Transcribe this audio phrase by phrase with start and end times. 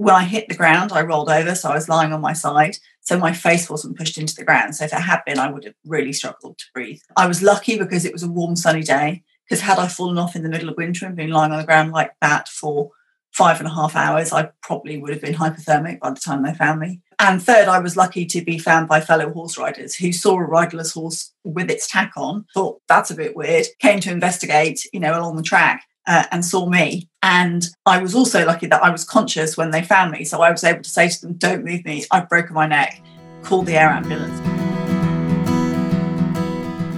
[0.00, 2.78] when I hit the ground, I rolled over, so I was lying on my side.
[3.02, 4.74] So my face wasn't pushed into the ground.
[4.74, 7.02] So if it had been, I would have really struggled to breathe.
[7.18, 9.24] I was lucky because it was a warm, sunny day.
[9.44, 11.66] Because had I fallen off in the middle of winter and been lying on the
[11.66, 12.92] ground like that for
[13.32, 16.54] five and a half hours, I probably would have been hypothermic by the time they
[16.54, 17.02] found me.
[17.18, 20.42] And third, I was lucky to be found by fellow horse riders who saw a
[20.42, 25.00] riderless horse with its tack on, thought that's a bit weird, came to investigate, you
[25.00, 27.08] know, along the track uh, and saw me.
[27.22, 30.24] And I was also lucky that I was conscious when they found me.
[30.24, 33.02] So I was able to say to them, Don't move me, I've broken my neck,
[33.42, 34.38] call the air ambulance.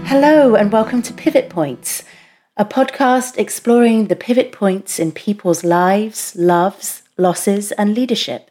[0.09, 2.05] Hello, and welcome to Pivot Points,
[2.57, 8.51] a podcast exploring the pivot points in people's lives, loves, losses, and leadership.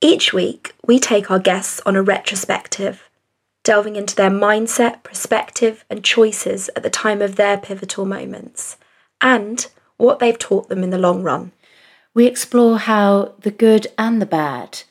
[0.00, 3.08] Each week, we take our guests on a retrospective,
[3.62, 8.76] delving into their mindset, perspective, and choices at the time of their pivotal moments.
[9.20, 11.52] And what they've taught them in the long run.
[12.14, 14.82] We explore how the good and the bad,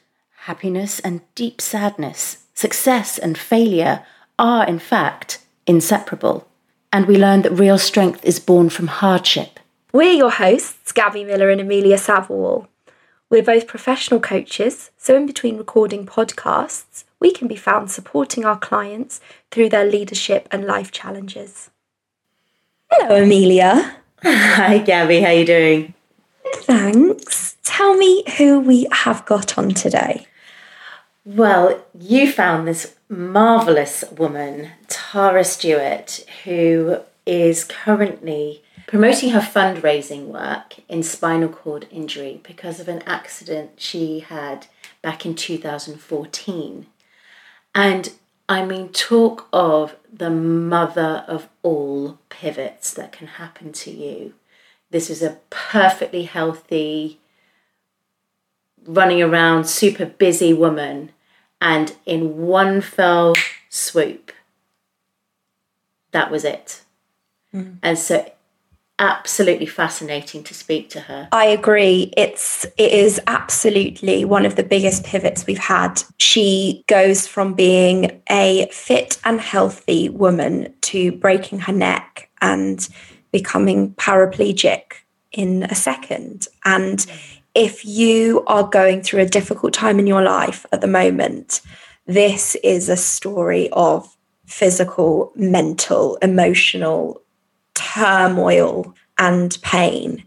[0.46, 4.06] happiness and deep sadness, success and failure
[4.38, 6.48] are, in fact, inseparable.
[6.92, 9.60] And we learn that real strength is born from hardship.
[9.92, 12.68] We're your hosts, Gabby Miller and Amelia Savill.
[13.30, 18.60] We're both professional coaches, so in between recording podcasts, we can be found supporting our
[18.60, 21.70] clients through their leadership and life challenges.
[22.92, 24.03] Hello, Amelia.
[24.26, 25.20] Hi, Gabby.
[25.20, 25.94] How are you doing?
[26.60, 27.58] Thanks.
[27.62, 30.28] Tell me who we have got on today.
[31.26, 40.76] Well, you found this marvelous woman, Tara Stewart, who is currently promoting her fundraising work
[40.88, 44.68] in spinal cord injury because of an accident she had
[45.02, 46.86] back in 2014.
[47.76, 48.14] And
[48.48, 54.34] I mean, talk of the mother of all pivots that can happen to you.
[54.92, 57.20] This is a perfectly healthy,
[58.86, 61.12] running around, super busy woman,
[61.62, 63.34] and in one fell
[63.70, 64.32] swoop,
[66.12, 66.82] that was it.
[67.54, 67.78] Mm.
[67.82, 68.32] And so
[69.00, 71.28] absolutely fascinating to speak to her.
[71.32, 72.14] I agree.
[72.16, 76.04] It's it is absolutely one of the biggest pivots we've had.
[76.18, 82.88] She goes from being a fit and healthy woman to breaking her neck and
[83.32, 84.94] becoming paraplegic
[85.32, 86.48] in a second.
[86.64, 87.06] And
[87.56, 91.62] if you are going through a difficult time in your life at the moment,
[92.06, 94.16] this is a story of
[94.46, 97.23] physical, mental, emotional
[97.84, 100.24] turmoil and pain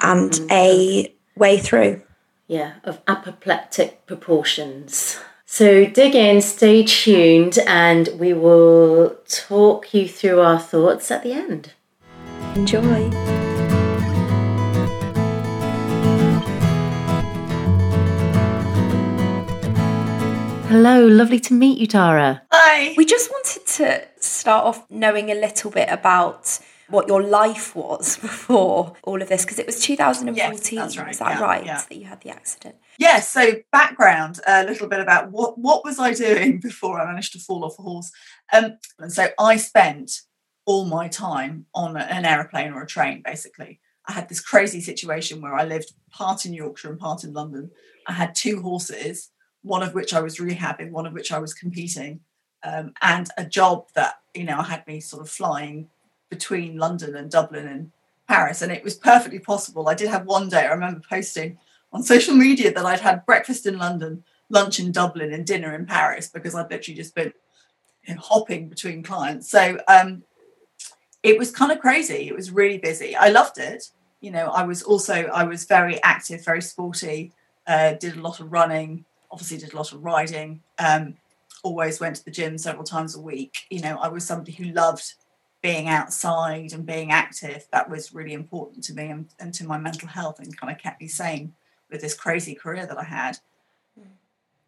[0.00, 0.52] and mm-hmm.
[0.52, 2.02] a way through.
[2.46, 5.18] Yeah, of apoplectic proportions.
[5.46, 11.32] So dig in, stay tuned, and we will talk you through our thoughts at the
[11.32, 11.72] end.
[12.54, 13.10] Enjoy.
[20.68, 22.42] Hello, lovely to meet you, Tara.
[22.50, 22.94] Hi.
[22.96, 26.58] We just wanted to start off knowing a little bit about
[26.92, 31.10] what your life was before all of this because it was 2014 yes, right.
[31.10, 31.82] is that yeah, right yeah.
[31.88, 35.84] that you had the accident yes yeah, so background a little bit about what what
[35.84, 38.12] was i doing before i managed to fall off a horse
[38.52, 40.20] um, and so i spent
[40.64, 45.40] all my time on an aeroplane or a train basically i had this crazy situation
[45.40, 47.70] where i lived part in yorkshire and part in london
[48.06, 49.30] i had two horses
[49.62, 52.20] one of which i was rehabbing one of which i was competing
[52.64, 55.88] um, and a job that you know I had me sort of flying
[56.32, 57.92] between London and Dublin and
[58.26, 58.62] Paris.
[58.62, 59.86] And it was perfectly possible.
[59.86, 61.58] I did have one day, I remember posting
[61.92, 65.84] on social media that I'd had breakfast in London, lunch in Dublin, and dinner in
[65.84, 67.34] Paris because I'd literally just been
[68.06, 69.50] you know, hopping between clients.
[69.50, 70.22] So um,
[71.22, 72.26] it was kind of crazy.
[72.28, 73.14] It was really busy.
[73.14, 73.90] I loved it.
[74.22, 77.32] You know, I was also I was very active, very sporty.
[77.66, 79.04] Uh, did a lot of running.
[79.30, 80.62] Obviously, did a lot of riding.
[80.78, 81.16] Um,
[81.62, 83.66] always went to the gym several times a week.
[83.68, 85.14] You know, I was somebody who loved
[85.62, 89.78] being outside and being active, that was really important to me and, and to my
[89.78, 91.54] mental health and kind of kept me sane
[91.90, 93.38] with this crazy career that I had.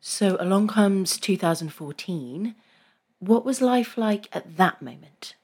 [0.01, 2.55] So along comes 2014.
[3.21, 5.35] What was life like at that moment?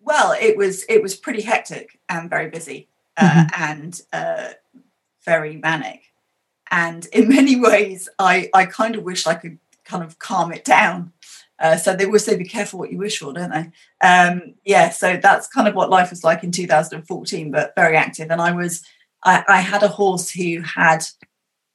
[0.00, 2.88] Well, it was it was pretty hectic and very busy
[3.18, 3.62] uh, mm-hmm.
[3.62, 4.48] and uh,
[5.22, 6.00] very manic.
[6.70, 10.64] And in many ways, I I kind of wished I could kind of calm it
[10.64, 11.12] down
[11.60, 13.70] uh, so they always say, be careful what you wish for, don't they?
[14.06, 18.30] Um, yeah, so that's kind of what life was like in 2014, but very active.
[18.30, 18.84] And I was,
[19.24, 21.04] I, I had a horse who had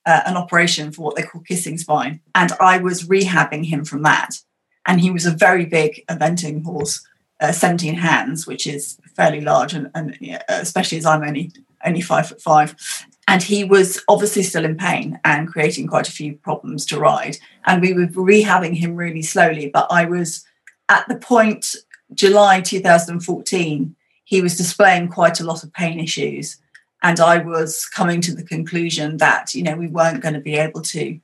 [0.06, 4.04] uh, an operation for what they call kissing spine, and I was rehabbing him from
[4.04, 4.40] that.
[4.86, 7.06] And he was a very big eventing horse,
[7.40, 11.52] uh, 17 hands, which is fairly large, and, and yeah, especially as I'm only
[11.86, 12.76] only five foot five.
[13.34, 17.36] And he was obviously still in pain and creating quite a few problems to ride.
[17.66, 19.72] And we were rehabbing him really slowly.
[19.74, 20.46] But I was
[20.88, 21.76] at the point,
[22.14, 26.58] July 2014, he was displaying quite a lot of pain issues.
[27.02, 30.54] And I was coming to the conclusion that, you know, we weren't going to be
[30.54, 31.20] able to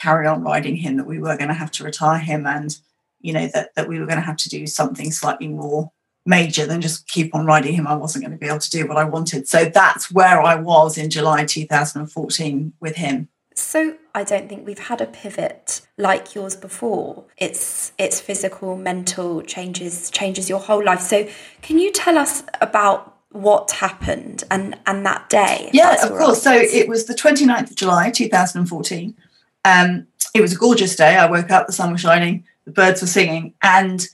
[0.00, 2.78] carry on riding him, that we were going to have to retire him and,
[3.20, 5.90] you know, that, that we were going to have to do something slightly more
[6.28, 7.86] major than just keep on riding him.
[7.86, 9.48] I wasn't going to be able to do what I wanted.
[9.48, 13.28] So that's where I was in July 2014 with him.
[13.54, 17.24] So I don't think we've had a pivot like yours before.
[17.36, 21.00] It's it's physical, mental changes changes your whole life.
[21.00, 21.28] So
[21.62, 25.70] can you tell us about what happened and and that day?
[25.72, 26.42] Yeah, of course.
[26.42, 29.16] So it was the 29th of July 2014.
[29.64, 31.16] Um, it was a gorgeous day.
[31.16, 34.06] I woke up, the sun was shining, the birds were singing, and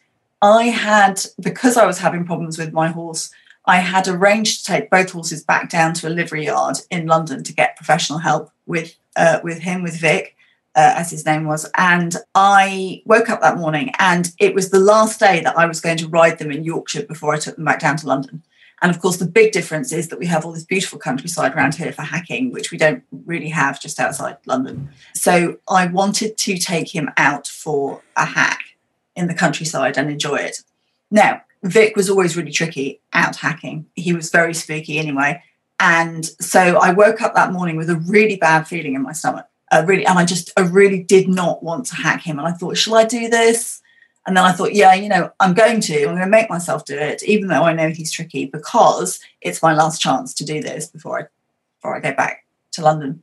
[0.45, 3.31] I had, because I was having problems with my horse,
[3.65, 7.43] I had arranged to take both horses back down to a livery yard in London
[7.45, 10.37] to get professional help with uh, with him, with Vic,
[10.75, 11.71] uh, as his name was.
[11.79, 15.81] And I woke up that morning, and it was the last day that I was
[15.81, 18.43] going to ride them in Yorkshire before I took them back down to London.
[18.83, 21.75] And of course, the big difference is that we have all this beautiful countryside around
[21.75, 24.91] here for hacking, which we don't really have just outside London.
[25.15, 28.74] So I wanted to take him out for a hack
[29.17, 30.59] in the countryside and enjoy it.
[31.11, 33.87] Now, Vic was always really tricky out hacking.
[33.95, 35.43] He was very spooky anyway.
[35.81, 39.47] And so I woke up that morning with a really bad feeling in my stomach.
[39.87, 42.39] Really, and I just, I really did not want to hack him.
[42.39, 43.83] And I thought, shall I do this?
[44.27, 46.85] And then I thought, yeah, you know, I'm going to, I'm going to make myself
[46.85, 50.63] do it, even though I know he's tricky, because it's my last chance to do
[50.63, 51.27] this before I,
[51.77, 53.23] before I go back to London.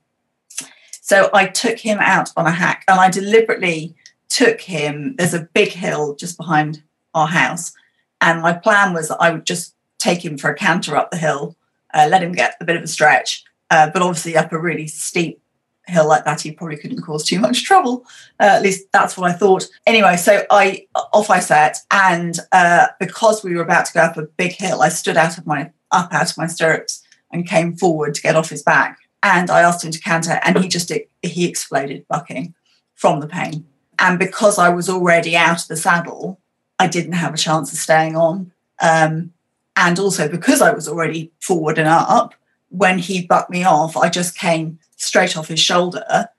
[1.02, 3.96] So I took him out on a hack, and I deliberately
[4.32, 5.16] took him.
[5.18, 6.82] There's a big hill just behind
[7.14, 7.74] our house,
[8.22, 11.18] and my plan was that I would just take him for a canter up the
[11.18, 11.56] hill,
[11.94, 14.88] uh, let him get a bit of a stretch, uh, but obviously up a really
[14.88, 15.42] steep
[15.88, 18.06] hill like that, he probably couldn't cause too much trouble.
[18.40, 19.68] Uh, at least that's what I thought.
[19.86, 24.18] Anyway, so I off I set, and uh, because we were about to go up
[24.18, 27.76] a big hill, I stood out of my up out of my stirrups and came
[27.76, 28.98] forward to get off his back.
[29.24, 30.92] And I asked him to canter, and he just
[31.22, 32.56] he exploded bucking
[32.96, 33.66] from the pain.
[34.02, 36.40] And because I was already out of the saddle,
[36.80, 38.52] I didn't have a chance of staying on.
[38.82, 39.32] Um,
[39.76, 42.34] and also because I was already forward and up,
[42.70, 46.30] when he bucked me off, I just came straight off his shoulder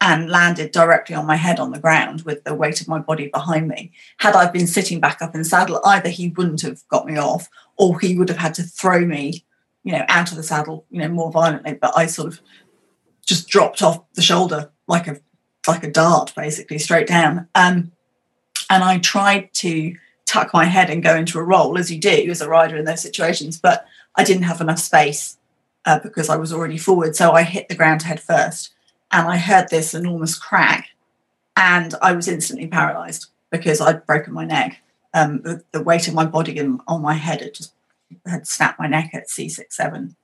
[0.00, 3.28] and landed directly on my head on the ground with the weight of my body
[3.28, 3.92] behind me.
[4.18, 7.48] Had I been sitting back up in saddle, either he wouldn't have got me off
[7.76, 9.44] or he would have had to throw me,
[9.84, 11.74] you know, out of the saddle, you know, more violently.
[11.74, 12.40] But I sort of
[13.24, 15.20] just dropped off the shoulder like a
[15.66, 17.48] like a dart, basically straight down.
[17.54, 17.92] Um,
[18.70, 22.30] and I tried to tuck my head and go into a roll, as you do
[22.30, 23.86] as a rider in those situations, but
[24.16, 25.36] I didn't have enough space
[25.84, 27.16] uh, because I was already forward.
[27.16, 28.72] So I hit the ground head first,
[29.10, 30.88] and I heard this enormous crack,
[31.56, 34.80] and I was instantly paralyzed because I'd broken my neck.
[35.14, 37.74] Um, the, the, weight of my body and on my head had just
[38.24, 40.14] had snapped my neck at C67.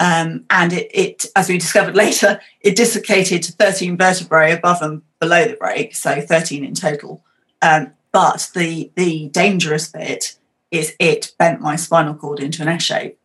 [0.00, 5.44] Um, and it, it, as we discovered later, it dislocated 13 vertebrae above and below
[5.44, 7.22] the break, so 13 in total.
[7.62, 10.36] Um, but the the dangerous bit
[10.70, 13.18] is it bent my spinal cord into an S shape,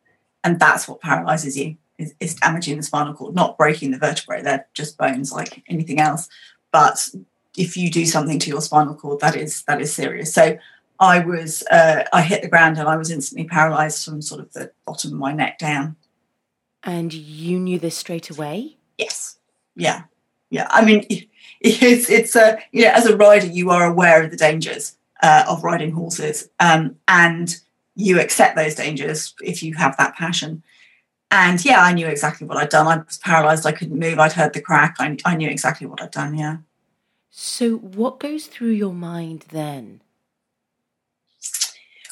[0.44, 1.78] and that's what paralyzes you.
[1.98, 4.42] Is, is damaging the spinal cord, not breaking the vertebrae.
[4.42, 6.28] They're just bones like anything else.
[6.74, 7.08] But
[7.56, 10.34] if you do something to your spinal cord, that is that is serious.
[10.34, 10.58] So
[11.00, 14.52] I was uh, I hit the ground and I was instantly paralyzed from sort of
[14.52, 15.96] the bottom of my neck down.
[16.86, 18.78] And you knew this straight away?
[18.98, 19.38] Yes.
[19.76, 20.04] Yeah.
[20.52, 20.68] Yeah.
[20.70, 21.06] I mean,
[21.62, 25.46] it's, it's a, you know, as a rider, you are aware of the dangers uh,
[25.48, 26.50] of riding horses.
[26.60, 27.56] Um, and
[27.96, 30.64] you accept those dangers if you have that passion.
[31.32, 32.88] And yeah, I knew exactly what I'd done.
[32.88, 33.66] I was paralyzed.
[33.66, 34.20] I couldn't move.
[34.20, 34.96] I'd heard the crack.
[35.00, 36.38] I, I knew exactly what I'd done.
[36.38, 36.58] Yeah.
[37.32, 40.02] So, what goes through your mind then?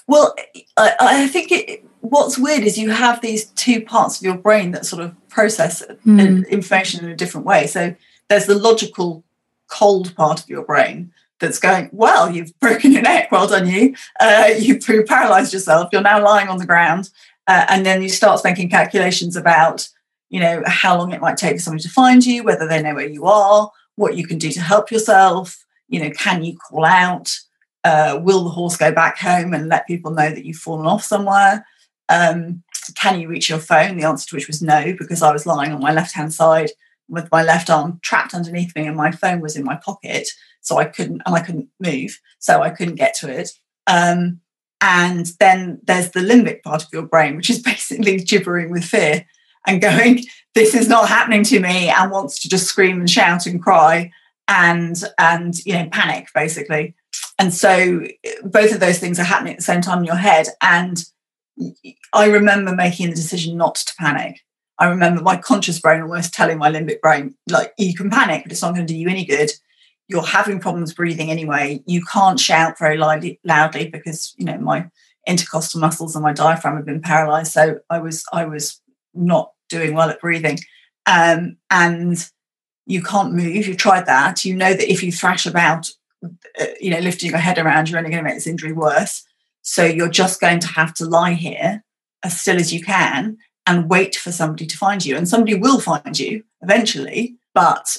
[0.08, 0.36] Well,
[0.76, 4.72] I, I think it, what's weird is you have these two parts of your brain
[4.72, 6.48] that sort of process mm.
[6.50, 7.66] information in a different way.
[7.66, 7.96] So
[8.28, 9.24] there's the logical,
[9.68, 13.96] cold part of your brain that's going, well, you've broken your neck, well done you.
[14.20, 17.10] Uh, you've paralyzed yourself, you're now lying on the ground.
[17.48, 19.88] Uh, and then you start making calculations about,
[20.30, 22.96] you know, how long it might take for somebody to find you, whether they know
[22.96, 26.84] where you are, what you can do to help yourself, you know, can you call
[26.84, 27.38] out?
[27.86, 31.04] Uh, will the horse go back home and let people know that you've fallen off
[31.04, 31.66] somewhere?
[32.10, 32.64] Um,
[32.96, 33.98] can you reach your phone?
[33.98, 36.72] The answer to which was no, because I was lying on my left hand side
[37.10, 40.28] with my left arm trapped underneath me and my phone was in my pocket.
[40.62, 42.20] So I couldn't, and I couldn't move.
[42.40, 43.52] So I couldn't get to it.
[43.88, 44.40] Um,
[44.82, 49.26] and then there's the limbic part of your brain, which is basically gibbering with fear
[49.66, 50.24] and going,
[50.56, 54.12] this is not happening to me and wants to just scream and shout and cry
[54.48, 56.94] and and you know panic basically
[57.40, 58.02] and so
[58.44, 61.06] both of those things are happening at the same time in your head and
[62.14, 64.42] i remember making the decision not to panic
[64.80, 68.52] i remember my conscious brain almost telling my limbic brain like you can panic but
[68.52, 69.52] it's not going to do you any good
[70.08, 74.90] you're having problems breathing anyway you can't shout very loudly, loudly because you know my
[75.28, 78.82] intercostal muscles and my diaphragm have been paralyzed so i was i was
[79.14, 80.60] not doing well at breathing.
[81.06, 82.18] Um, and
[82.86, 83.68] you can't move.
[83.68, 84.46] You've tried that.
[84.46, 85.90] You know that if you thrash about,
[86.24, 89.26] uh, you know, lifting your head around, you're only going to make this injury worse.
[89.64, 91.84] So you're just going to have to lie here
[92.22, 95.18] as still as you can and wait for somebody to find you.
[95.18, 97.98] And somebody will find you eventually, but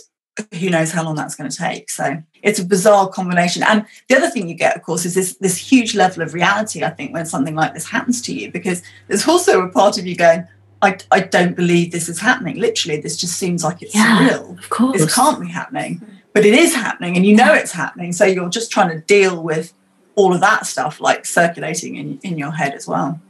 [0.58, 1.90] who knows how long that's going to take.
[1.90, 3.62] So it's a bizarre combination.
[3.62, 6.84] And the other thing you get, of course, is this this huge level of reality,
[6.84, 10.06] I think, when something like this happens to you, because there's also a part of
[10.06, 10.46] you going,
[10.82, 12.58] I, I don't believe this is happening.
[12.58, 14.58] Literally, this just seems like it's yeah, surreal.
[14.58, 14.98] Of course.
[14.98, 16.02] This can't be happening.
[16.34, 18.12] But it is happening and you know it's happening.
[18.12, 19.72] So you're just trying to deal with
[20.16, 23.20] all of that stuff like circulating in, in your head as well.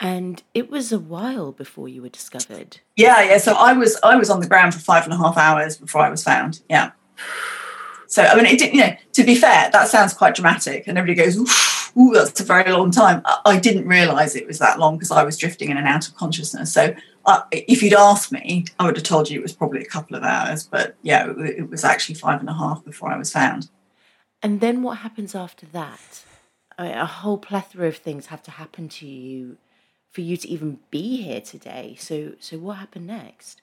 [0.00, 2.80] And it was a while before you were discovered.
[2.96, 3.38] Yeah, yeah.
[3.38, 6.00] So I was I was on the ground for five and a half hours before
[6.00, 6.60] I was found.
[6.68, 6.90] Yeah.
[8.08, 10.98] So I mean, it didn't You know, to be fair, that sounds quite dramatic, and
[10.98, 11.38] everybody goes,
[11.96, 15.22] "Ooh, that's a very long time." I didn't realise it was that long because I
[15.22, 16.72] was drifting in and out of consciousness.
[16.72, 16.94] So
[17.52, 20.24] if you'd asked me, I would have told you it was probably a couple of
[20.24, 20.66] hours.
[20.66, 23.70] But yeah, it, it was actually five and a half before I was found.
[24.42, 26.24] And then what happens after that?
[26.78, 29.56] I mean, a whole plethora of things have to happen to you
[30.10, 31.96] for you to even be here today.
[31.98, 33.62] So, so what happened next?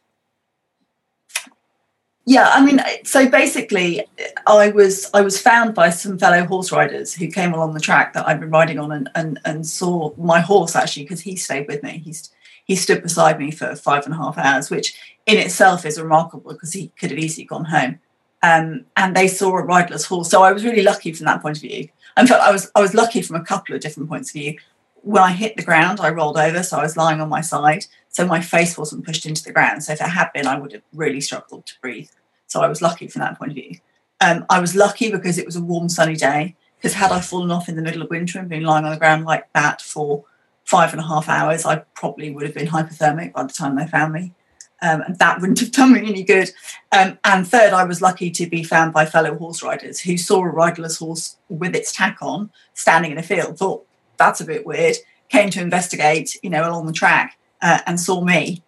[2.26, 4.06] Yeah, I mean, so basically,
[4.46, 8.14] I was I was found by some fellow horse riders who came along the track
[8.14, 11.68] that I'd been riding on, and and, and saw my horse actually because he stayed
[11.68, 12.04] with me.
[12.06, 12.30] He's
[12.66, 14.94] he stood beside me for five and a half hours, which
[15.26, 18.00] in itself is remarkable because he could have easily gone home.
[18.42, 21.58] Um, and they saw a riderless horse, so I was really lucky from that point
[21.58, 21.90] of view.
[22.18, 24.58] In fact, I was I was lucky from a couple of different points of view.
[25.02, 27.86] When I hit the ground, I rolled over, so I was lying on my side,
[28.10, 29.84] so my face wasn't pushed into the ground.
[29.84, 32.10] So if it had been, I would have really struggled to breathe.
[32.48, 33.80] So I was lucky from that point of view.
[34.22, 36.56] Um, I was lucky because it was a warm, sunny day.
[36.78, 38.98] Because had I fallen off in the middle of winter and been lying on the
[38.98, 40.24] ground like that for
[40.64, 43.86] five and a half hours, I probably would have been hypothermic by the time they
[43.86, 44.34] found me.
[44.82, 46.52] Um, and that wouldn't have done me any good.
[46.92, 50.42] Um, and third, I was lucky to be found by fellow horse riders who saw
[50.42, 53.86] a riderless horse with its tack on standing in a field, thought
[54.18, 54.96] that's a bit weird,
[55.30, 58.64] came to investigate, you know, along the track uh, and saw me.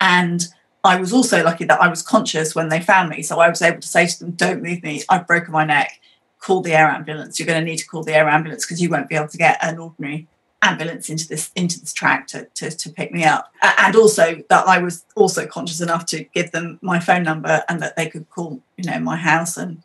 [0.00, 0.46] And
[0.82, 3.22] I was also lucky that I was conscious when they found me.
[3.22, 5.02] So I was able to say to them, don't move me.
[5.08, 6.00] I've broken my neck.
[6.38, 7.38] Call the air ambulance.
[7.38, 9.36] You're going to need to call the air ambulance because you won't be able to
[9.36, 10.26] get an ordinary
[10.62, 13.52] ambulance into this into this track to, to, to pick me up.
[13.62, 17.80] And also that I was also conscious enough to give them my phone number and
[17.80, 19.82] that they could call, you know, my house and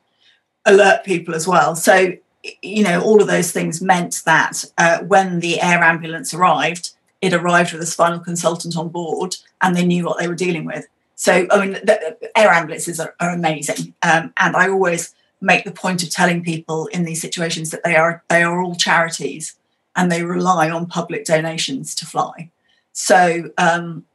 [0.66, 1.76] alert people as well.
[1.76, 2.14] So,
[2.62, 6.92] you know, all of those things meant that uh, when the air ambulance arrived,
[7.22, 10.66] it arrived with a spinal consultant on board and they knew what they were dealing
[10.66, 10.88] with.
[11.16, 13.94] So, I mean, the, air ambulances are, are amazing.
[14.04, 17.96] Um, and I always make the point of telling people in these situations that they
[17.96, 19.56] are they are all charities
[19.96, 22.50] and they rely on public donations to fly.
[22.94, 24.06] So, um,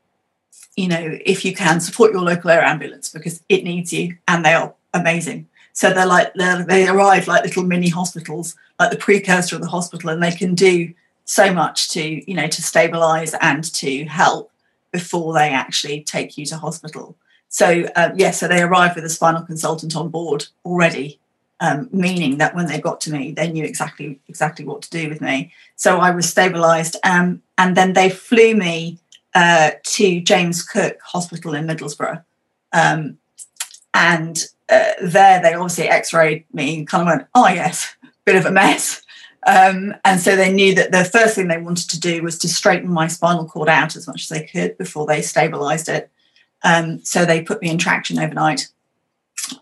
[0.77, 4.45] you know, if you can support your local air ambulance because it needs you and
[4.45, 5.49] they are amazing.
[5.73, 9.69] So they're like they're, they arrive like little mini hospitals, like the precursor of the
[9.69, 10.93] hospital, and they can do
[11.31, 14.51] so much to you know to stabilize and to help
[14.91, 17.17] before they actually take you to hospital
[17.49, 21.20] so uh, yeah so they arrive with a spinal consultant on board already
[21.61, 25.09] um, meaning that when they got to me they knew exactly exactly what to do
[25.09, 28.99] with me so i was stabilized um, and then they flew me
[29.35, 32.23] uh, to james cook hospital in middlesbrough
[32.73, 33.19] um,
[33.95, 38.47] and uh, there they obviously x-rayed me and kind of went oh yes bit of
[38.47, 39.03] a mess
[39.47, 42.49] um, and so they knew that the first thing they wanted to do was to
[42.49, 46.11] straighten my spinal cord out as much as they could before they stabilized it.
[46.63, 48.69] Um, so they put me in traction overnight.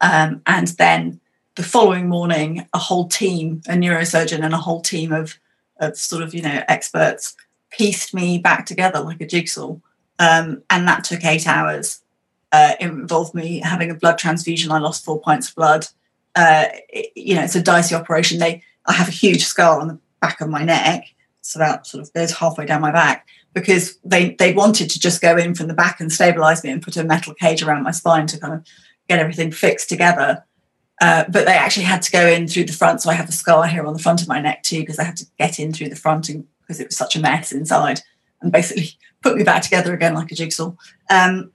[0.00, 1.21] Um, and then
[1.59, 5.41] the following morning, a whole team, a neurosurgeon and a whole team of,
[5.81, 7.35] of sort of, you know, experts
[7.71, 9.77] pieced me back together like a jigsaw.
[10.21, 12.00] Um, and that took eight hours.
[12.53, 14.71] Uh, it involved me having a blood transfusion.
[14.71, 15.88] I lost four pints of blood.
[16.37, 18.38] Uh, it, you know, it's a dicey operation.
[18.38, 21.12] They I have a huge scar on the back of my neck.
[21.41, 25.21] It's about sort of goes halfway down my back because they they wanted to just
[25.21, 27.91] go in from the back and stabilize me and put a metal cage around my
[27.91, 28.65] spine to kind of
[29.09, 30.45] get everything fixed together.
[31.00, 33.33] Uh, but they actually had to go in through the front, so I have a
[33.33, 35.73] scar here on the front of my neck too because they had to get in
[35.73, 38.00] through the front and, because it was such a mess inside
[38.43, 38.90] and basically
[39.23, 40.73] put me back together again like a jigsaw.
[41.09, 41.52] Um,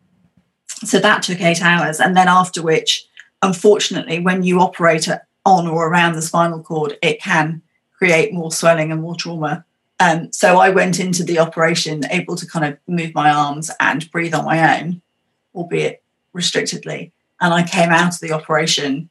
[0.86, 2.00] So that took eight hours.
[2.00, 3.06] And then after which,
[3.42, 5.08] unfortunately, when you operate
[5.46, 7.62] on or around the spinal cord, it can
[7.98, 9.66] create more swelling and more trauma.
[10.00, 14.10] Um, so I went into the operation able to kind of move my arms and
[14.12, 15.02] breathe on my own,
[15.56, 17.12] albeit restrictedly.
[17.40, 19.10] And I came out of the operation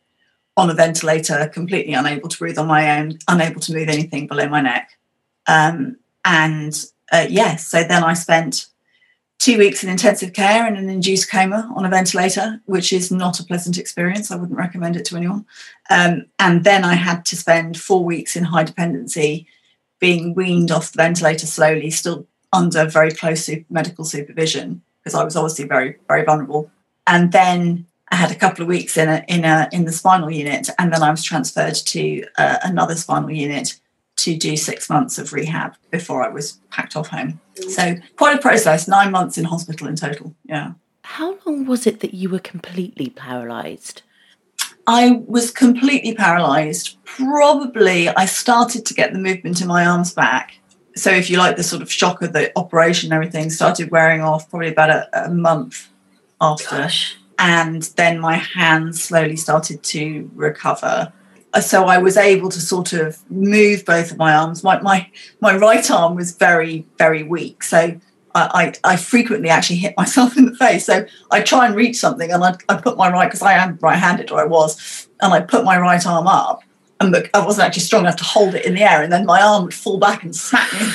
[0.57, 4.49] on a ventilator, completely unable to breathe on my own, unable to move anything below
[4.49, 4.99] my neck.
[5.47, 6.75] Um, and
[7.11, 8.67] uh, yes, yeah, so then I spent
[9.39, 13.41] two weeks in intensive care in an induced coma on a ventilator, which is not
[13.41, 14.31] a pleasant experience.
[14.31, 15.45] I wouldn't recommend it to anyone.
[15.91, 19.47] Um, and then I had to spend four weeks in high dependency,
[19.99, 25.35] being weaned off the ventilator slowly, still under very close medical supervision, because I was
[25.35, 26.71] obviously very, very vulnerable.
[27.07, 30.31] And then I had a couple of weeks in a, in a in the spinal
[30.31, 33.81] unit, and then I was transferred to uh, another spinal unit
[34.17, 37.41] to do six months of rehab before I was packed off home.
[37.71, 40.35] So quite a process, nine months in hospital in total.
[40.45, 40.73] Yeah.
[41.05, 44.03] How long was it that you were completely paralysed?
[44.87, 47.03] I was completely paralysed.
[47.05, 50.59] Probably I started to get the movement in my arms back.
[50.95, 54.21] So if you like the sort of shock of the operation and everything started wearing
[54.21, 55.89] off probably about a, a month
[56.41, 56.77] after.
[56.77, 57.17] Gosh.
[57.39, 61.13] And then my hands slowly started to recover
[61.61, 64.65] so I was able to sort of move both of my arms.
[64.65, 65.11] My my
[65.41, 68.01] my right arm was very very weak, so
[68.35, 70.87] I, I, I frequently actually hit myself in the face.
[70.87, 73.79] So I try and reach something, and I, I put my right because I am
[73.83, 76.63] right-handed, or I was, and I put my right arm up,
[77.01, 79.43] and I wasn't actually strong enough to hold it in the air, and then my
[79.43, 80.87] arm would fall back and smack me.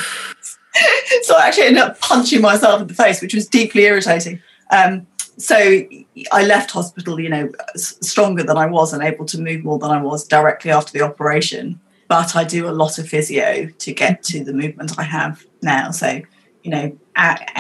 [1.24, 4.42] so I actually ended up punching myself in the face, which was deeply irritating.
[4.72, 5.84] Um, so
[6.32, 9.92] I left hospital, you know, stronger than I was and able to move more than
[9.92, 11.80] I was directly after the operation.
[12.08, 15.92] But I do a lot of physio to get to the movement I have now.
[15.92, 16.22] So,
[16.64, 16.98] you know,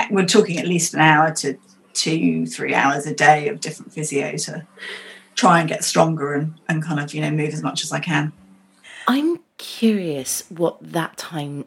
[0.10, 1.58] we're talking at least an hour to
[1.94, 4.66] two, three hours a day of different physio to
[5.36, 8.00] try and get stronger and, and kind of, you know, move as much as I
[8.00, 8.32] can.
[9.08, 11.66] I'm curious what that time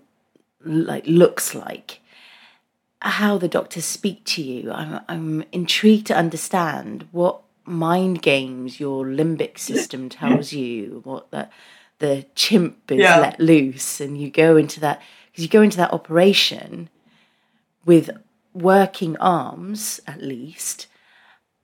[0.64, 1.99] like looks like
[3.02, 4.70] how the doctors speak to you.
[4.70, 11.48] I'm, I'm intrigued to understand what mind games your limbic system tells you, what the,
[11.98, 13.18] the chimp is yeah.
[13.18, 16.88] let loose, and you go into that because you go into that operation
[17.84, 18.10] with
[18.52, 20.86] working arms at least,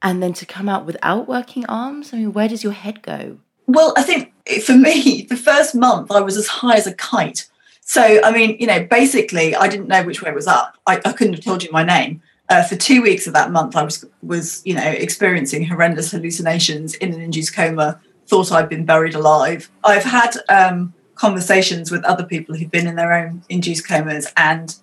[0.01, 2.13] and then to come out without working arms.
[2.13, 3.39] I mean, where does your head go?
[3.67, 6.95] Well, I think eh, for me, the first month I was as high as a
[6.95, 7.49] kite.
[7.89, 10.77] So, I mean, you know, basically, I didn't know which way was up.
[10.89, 12.21] I, I couldn't have told you my name.
[12.49, 16.95] Uh, for two weeks of that month, I was was you know experiencing horrendous hallucinations
[16.97, 18.01] in an induced coma.
[18.27, 19.71] Thought I'd been buried alive.
[19.85, 24.77] I've had um, conversations with other people who've been in their own induced comas, and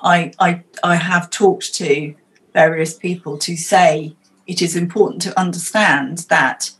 [0.00, 2.14] I I I have talked to
[2.54, 4.16] various people to say
[4.48, 6.72] it is important to understand that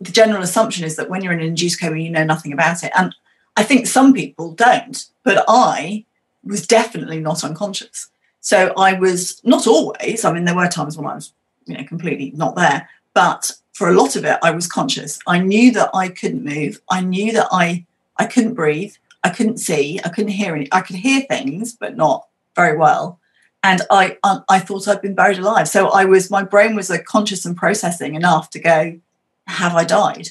[0.00, 2.84] the general assumption is that when you're in an induced coma, you know nothing about
[2.84, 3.14] it, and
[3.58, 6.04] I think some people don't, but I
[6.44, 8.08] was definitely not unconscious.
[8.40, 11.32] So I was not always, I mean, there were times when I was,
[11.66, 15.18] you know, completely not there, but for a lot of it, I was conscious.
[15.26, 16.80] I knew that I couldn't move.
[16.88, 17.84] I knew that I
[18.16, 18.94] I couldn't breathe.
[19.24, 20.00] I couldn't see.
[20.04, 20.68] I couldn't hear any.
[20.70, 23.18] I could hear things, but not very well.
[23.64, 25.66] And I um, I thought I'd been buried alive.
[25.66, 26.30] So I was.
[26.30, 29.00] My brain was a conscious and processing enough to go,
[29.48, 30.28] have I died?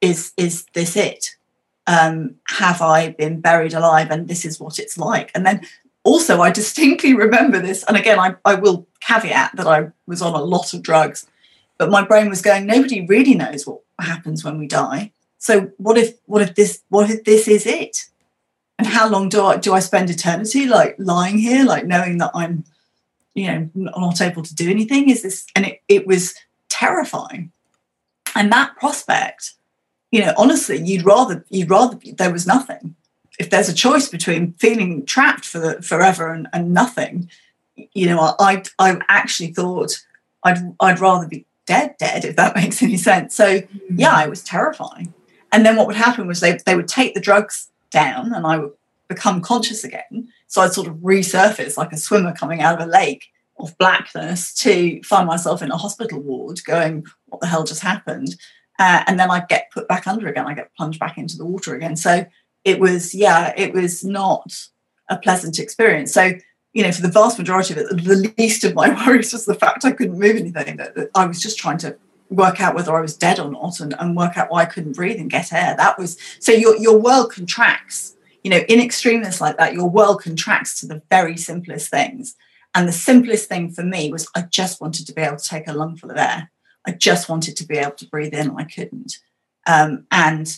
[0.00, 1.36] Is is this it?
[1.86, 4.10] Um, have I been buried alive?
[4.10, 5.30] And this is what it's like.
[5.34, 5.66] And then
[6.02, 7.84] also, I distinctly remember this.
[7.84, 11.26] And again, I, I will caveat that I was on a lot of drugs,
[11.78, 15.12] but my brain was going, nobody really knows what happens when we die.
[15.38, 18.06] So what if what if this what if this is it?
[18.78, 22.30] And how long do I do I spend eternity like lying here, like knowing that
[22.34, 22.64] I'm,
[23.34, 25.10] you know, not able to do anything?
[25.10, 26.34] Is this and it, it was
[26.70, 27.52] terrifying.
[28.34, 29.52] And that prospect
[30.14, 32.94] you know, honestly, you'd rather you'd rather there was nothing.
[33.40, 37.28] If there's a choice between feeling trapped for the, forever and, and nothing,
[37.74, 40.04] you know, I I actually thought
[40.44, 43.34] I'd I'd rather be dead, dead, if that makes any sense.
[43.34, 43.98] So mm-hmm.
[43.98, 45.12] yeah, it was terrifying.
[45.50, 48.58] And then what would happen was they they would take the drugs down and I
[48.58, 48.72] would
[49.08, 50.28] become conscious again.
[50.46, 54.54] So I'd sort of resurface like a swimmer coming out of a lake of blackness
[54.62, 58.36] to find myself in a hospital ward going, what the hell just happened?
[58.78, 60.46] Uh, and then I get put back under again.
[60.46, 61.96] I get plunged back into the water again.
[61.96, 62.26] So
[62.64, 64.68] it was, yeah, it was not
[65.08, 66.12] a pleasant experience.
[66.12, 66.32] So
[66.74, 69.54] you know, for the vast majority of it, the least of my worries was the
[69.54, 70.76] fact I couldn't move anything.
[70.76, 71.96] That, that I was just trying to
[72.30, 74.96] work out whether I was dead or not, and, and work out why I couldn't
[74.96, 75.74] breathe and get air.
[75.76, 78.16] That was so your your world contracts.
[78.42, 82.34] You know, in extremeness like that, your world contracts to the very simplest things.
[82.74, 85.68] And the simplest thing for me was I just wanted to be able to take
[85.68, 86.50] a lungful of air.
[86.86, 88.56] I just wanted to be able to breathe in.
[88.56, 89.18] I couldn't.
[89.66, 90.56] Um, and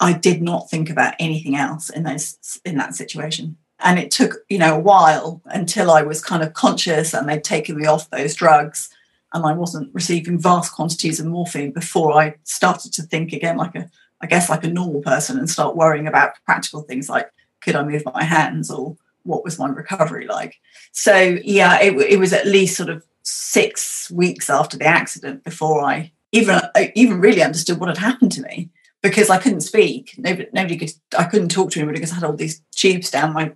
[0.00, 3.56] I did not think about anything else in those in that situation.
[3.80, 7.44] And it took, you know, a while until I was kind of conscious and they'd
[7.44, 8.90] taken me off those drugs
[9.32, 13.74] and I wasn't receiving vast quantities of morphine before I started to think again like
[13.74, 13.88] a
[14.20, 17.84] I guess like a normal person and start worrying about practical things like could I
[17.84, 20.56] move my hands or what was my recovery like.
[20.92, 25.82] So yeah, it, it was at least sort of six weeks after the accident before
[25.82, 28.70] I even I even really understood what had happened to me
[29.02, 30.14] because I couldn't speak.
[30.18, 30.92] Nobody, nobody could.
[31.16, 33.52] I couldn't talk to anybody because I had all these tubes down my,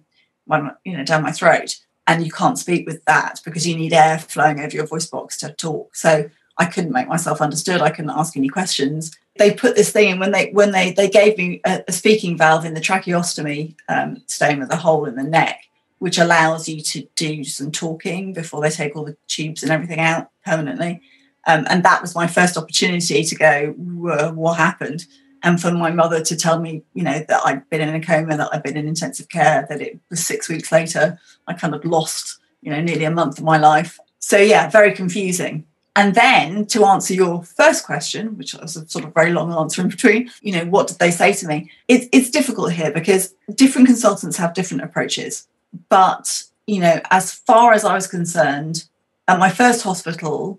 [0.47, 3.93] my, you know, down my throat, and you can't speak with that because you need
[3.93, 5.95] air flowing over your voice box to talk.
[5.95, 7.81] So I couldn't make myself understood.
[7.81, 9.17] I couldn't ask any questions.
[9.39, 12.37] They put this thing in when they when they they gave me a, a speaking
[12.37, 15.65] valve in the tracheostomy um, stoma with a hole in the neck,
[16.03, 20.01] which allows you to do some talking before they take all the tubes and everything
[20.01, 21.01] out permanently.
[21.47, 25.07] Um, and that was my first opportunity to go, what happened?
[25.43, 28.37] and for my mother to tell me, you know, that I'd been in a coma,
[28.37, 31.85] that I'd been in intensive care, that it was six weeks later, I kind of
[31.85, 33.99] lost, you know, nearly a month of my life.
[34.21, 35.67] So yeah, very confusing.
[35.95, 39.83] And then to answer your first question, which was a sort of very long answer
[39.83, 41.71] in between, you know, what did they say to me?
[41.89, 45.49] It, it's difficult here because different consultants have different approaches.
[45.89, 48.85] But, you know, as far as I was concerned,
[49.29, 50.59] at my first hospital,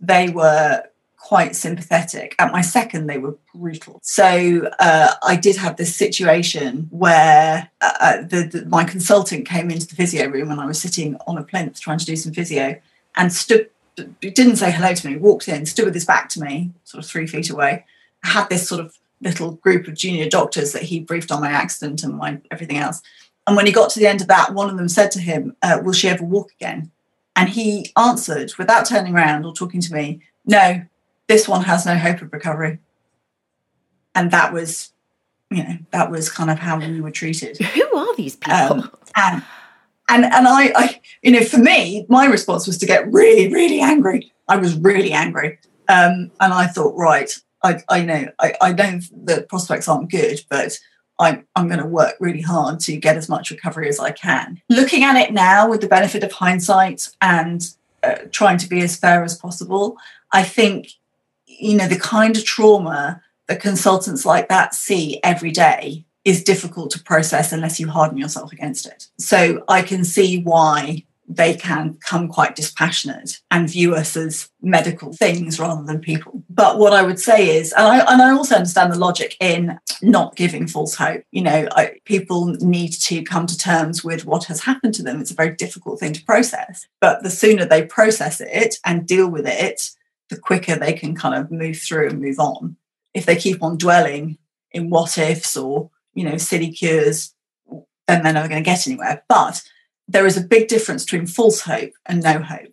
[0.00, 0.84] they were
[1.16, 2.34] quite sympathetic.
[2.38, 4.00] At my second, they were brutal.
[4.02, 9.70] So uh, I did have this situation where uh, uh, the, the, my consultant came
[9.70, 12.32] into the physio room when I was sitting on a plinth trying to do some
[12.32, 12.78] physio
[13.16, 13.70] and stood,
[14.20, 17.08] didn't say hello to me, walked in, stood with his back to me, sort of
[17.08, 17.84] three feet away,
[18.24, 22.02] had this sort of little group of junior doctors that he briefed on my accident
[22.02, 23.00] and my everything else.
[23.46, 25.56] And when he got to the end of that, one of them said to him,
[25.62, 26.90] uh, Will she ever walk again?
[27.34, 30.82] And he answered without turning around or talking to me, No,
[31.28, 32.78] this one has no hope of recovery.
[34.14, 34.92] And that was,
[35.50, 37.58] you know, that was kind of how we were treated.
[37.58, 38.54] Who are these people?
[38.54, 39.42] Um, and
[40.08, 43.80] and and I, I, you know, for me, my response was to get really, really
[43.80, 44.32] angry.
[44.48, 49.00] I was really angry, um, and I thought, right, I, I know, I, I know
[49.24, 50.78] the prospects aren't good, but
[51.18, 54.60] I'm, I'm going to work really hard to get as much recovery as I can.
[54.68, 57.62] Looking at it now with the benefit of hindsight and
[58.02, 59.96] uh, trying to be as fair as possible,
[60.32, 60.88] I think
[61.58, 66.90] you know, the kind of trauma that consultants like that see every day is difficult
[66.92, 69.08] to process unless you harden yourself against it.
[69.18, 75.12] So I can see why they can come quite dispassionate and view us as medical
[75.12, 76.42] things rather than people.
[76.50, 79.78] But what I would say is, and I, and I also understand the logic in
[80.02, 81.22] not giving false hope.
[81.30, 85.20] You know, I, people need to come to terms with what has happened to them.
[85.20, 86.86] It's a very difficult thing to process.
[87.00, 89.90] But the sooner they process it and deal with it,
[90.28, 92.76] the quicker they can kind of move through and move on.
[93.14, 94.38] If they keep on dwelling
[94.72, 97.34] in what ifs or, you know, silly cures,
[98.08, 99.22] then they're never going to get anywhere.
[99.28, 99.62] But
[100.08, 102.72] there is a big difference between false hope and no hope.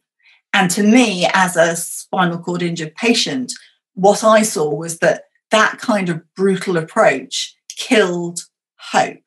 [0.53, 3.53] And to me, as a spinal cord injured patient,
[3.93, 8.41] what I saw was that that kind of brutal approach killed
[8.77, 9.21] hope.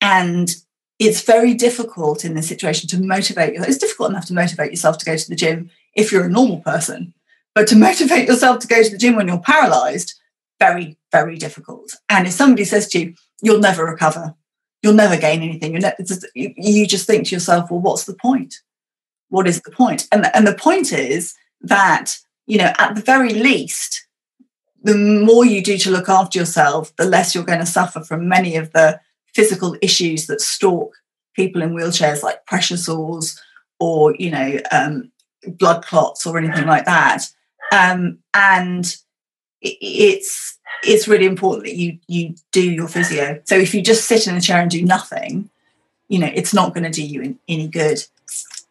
[0.00, 0.54] And
[0.98, 3.62] it's very difficult in this situation to motivate you.
[3.62, 6.60] It's difficult enough to motivate yourself to go to the gym if you're a normal
[6.60, 7.14] person.
[7.54, 10.14] But to motivate yourself to go to the gym when you're paralyzed,
[10.60, 11.96] very, very difficult.
[12.08, 14.34] And if somebody says to you, you'll never recover,
[14.82, 18.56] you'll never gain anything, ne- you just think to yourself, well, what's the point?
[19.28, 20.08] What is the point?
[20.12, 22.16] And, and the point is that,
[22.46, 24.06] you know, at the very least,
[24.82, 28.28] the more you do to look after yourself, the less you're going to suffer from
[28.28, 29.00] many of the
[29.32, 30.94] physical issues that stalk
[31.34, 33.40] people in wheelchairs, like pressure sores
[33.78, 35.10] or, you know, um,
[35.46, 37.28] blood clots or anything like that
[37.72, 38.96] um, and
[39.62, 43.40] it's it's really important that you you do your physio.
[43.44, 45.50] So if you just sit in a chair and do nothing,
[46.08, 48.04] you know it's not going to do you any good.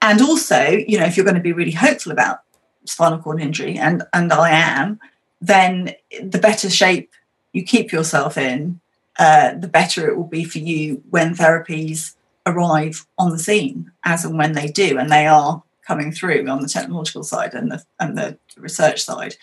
[0.01, 2.39] And also, you know, if you're going to be really hopeful about
[2.85, 4.99] spinal cord injury, and and I am,
[5.39, 7.11] then the better shape
[7.53, 8.79] you keep yourself in,
[9.19, 14.25] uh, the better it will be for you when therapies arrive on the scene, as
[14.25, 17.83] and when they do, and they are coming through on the technological side and the
[17.99, 19.35] and the research side.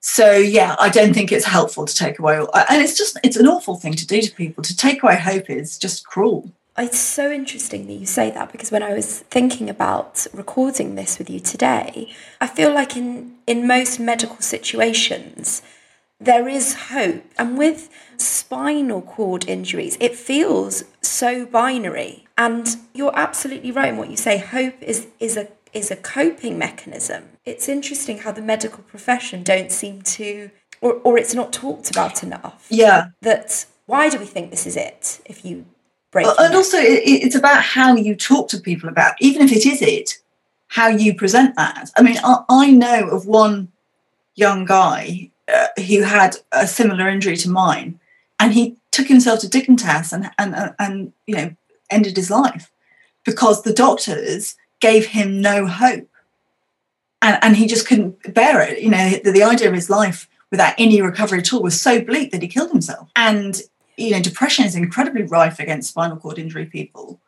[0.00, 3.36] So yeah, I don't think it's helpful to take away, uh, and it's just it's
[3.36, 4.62] an awful thing to do to people.
[4.64, 6.52] To take away hope is just cruel.
[6.76, 11.18] It's so interesting that you say that because when I was thinking about recording this
[11.18, 15.62] with you today, I feel like in in most medical situations,
[16.20, 17.24] there is hope.
[17.36, 22.26] And with spinal cord injuries, it feels so binary.
[22.36, 24.38] And you're absolutely right in what you say.
[24.38, 27.30] Hope is, is a is a coping mechanism.
[27.44, 30.50] It's interesting how the medical profession don't seem to
[30.80, 32.66] or, or it's not talked about enough.
[32.70, 33.08] Yeah.
[33.22, 35.66] That why do we think this is it if you
[36.10, 36.28] break it?
[36.28, 39.66] well, And also it, it's about how you talk to people about, even if it
[39.66, 40.18] is it,
[40.68, 41.90] how you present that.
[41.96, 43.72] I mean, I, I know of one
[44.34, 47.98] young guy uh, who had a similar injury to mine,
[48.38, 51.56] and he took himself to Dignitas and and and, and you know
[51.90, 52.70] ended his life
[53.24, 56.08] because the doctors gave him no hope,
[57.22, 58.80] and and he just couldn't bear it.
[58.82, 62.00] You know, the, the idea of his life without any recovery at all was so
[62.00, 63.10] bleak that he killed himself.
[63.16, 63.60] And
[63.96, 67.20] you know, depression is incredibly rife against spinal cord injury people.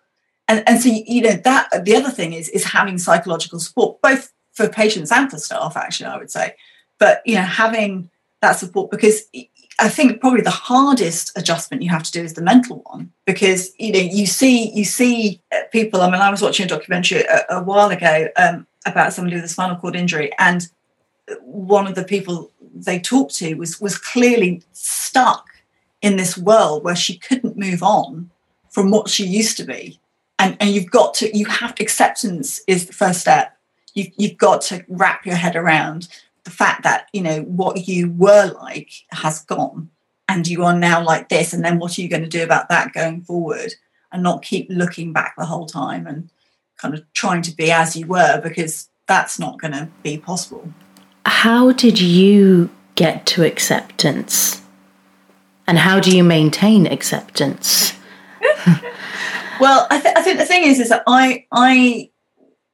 [0.51, 4.33] And, and so you know that the other thing is is having psychological support both
[4.53, 6.57] for patients and for staff actually I would say
[6.99, 8.11] but you know having
[8.41, 9.23] that support because
[9.81, 13.73] I think probably the hardest adjustment you have to do is the mental one because
[13.79, 15.41] you know you see you see
[15.73, 16.03] people.
[16.03, 19.45] I mean, I was watching a documentary a, a while ago um, about somebody with
[19.45, 20.69] a spinal cord injury, and
[21.41, 25.47] one of the people they talked to was was clearly stuck
[26.03, 28.31] in this world where she couldn't move on
[28.69, 29.99] from what she used to be,
[30.39, 33.57] and and you've got to you have acceptance is the first step.
[33.95, 36.07] You, you've got to wrap your head around
[36.51, 39.89] the fact that you know what you were like has gone
[40.29, 42.69] and you are now like this and then what are you going to do about
[42.69, 43.73] that going forward?
[44.13, 46.29] And not keep looking back the whole time and
[46.77, 50.69] kind of trying to be as you were because that's not going to be possible.
[51.25, 54.61] How did you get to acceptance?
[55.69, 57.93] And how do you maintain acceptance?
[59.61, 62.09] Well I, th- I think the thing is is that i i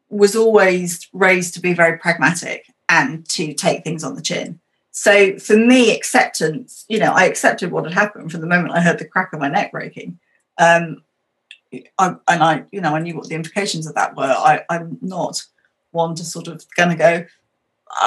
[0.08, 4.60] was always raised to be very pragmatic and to take things on the chin.
[4.92, 8.80] So for me, acceptance, you know, I accepted what had happened from the moment I
[8.80, 10.18] heard the crack of my neck breaking.
[10.58, 11.02] Um,
[11.98, 14.24] I, and I, you know, I knew what the implications of that were.
[14.24, 15.42] I, am not
[15.90, 17.26] one to sort of going to go,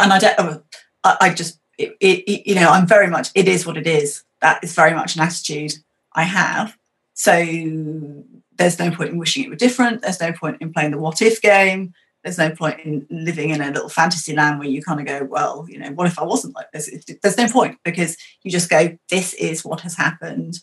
[0.02, 0.64] and I don't,
[1.04, 4.24] I, I just, it, it, you know, I'm very much, it is what it is.
[4.42, 5.74] That is very much an attitude
[6.14, 6.76] I have.
[7.14, 7.36] So
[8.56, 10.02] there's no point in wishing it were different.
[10.02, 13.62] There's no point in playing the what if game there's no point in living in
[13.62, 16.24] a little fantasy land where you kind of go, well, you know, what if I
[16.24, 16.90] wasn't like this?
[17.22, 20.60] There's no point because you just go, this is what has happened.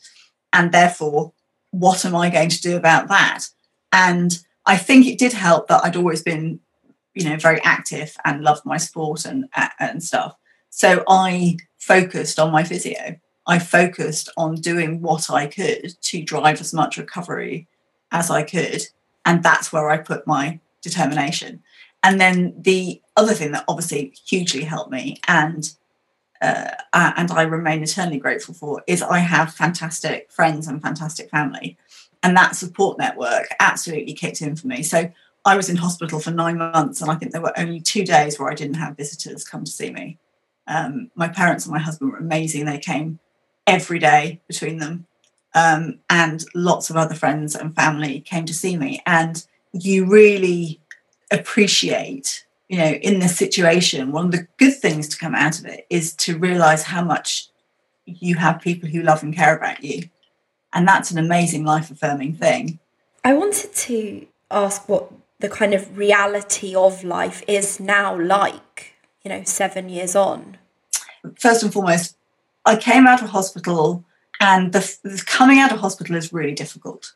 [0.52, 1.32] And therefore,
[1.70, 3.44] what am I going to do about that?
[3.92, 6.60] And I think it did help that I'd always been,
[7.14, 9.46] you know, very active and loved my sport and,
[9.80, 10.36] and stuff.
[10.70, 13.16] So I focused on my physio.
[13.46, 17.66] I focused on doing what I could to drive as much recovery
[18.12, 18.82] as I could.
[19.24, 21.62] And that's where I put my determination.
[22.02, 25.70] And then the other thing that obviously hugely helped me and
[26.42, 31.78] uh, and I remain eternally grateful for is I have fantastic friends and fantastic family.
[32.22, 34.82] And that support network absolutely kicked in for me.
[34.82, 35.10] So
[35.44, 38.38] I was in hospital for nine months, and I think there were only two days
[38.38, 40.18] where I didn't have visitors come to see me.
[40.66, 42.64] Um, my parents and my husband were amazing.
[42.64, 43.20] They came
[43.66, 45.06] every day between them.
[45.54, 49.00] Um, and lots of other friends and family came to see me.
[49.06, 50.80] And you really
[51.30, 55.66] appreciate you know in this situation one of the good things to come out of
[55.66, 57.50] it is to realize how much
[58.06, 60.08] you have people who love and care about you.
[60.72, 62.78] And that's an amazing life affirming thing.
[63.24, 69.28] I wanted to ask what the kind of reality of life is now like you
[69.28, 70.58] know 7 years on.
[71.38, 72.16] First and foremost
[72.64, 74.04] i came out of hospital
[74.40, 77.14] and the, the coming out of hospital is really difficult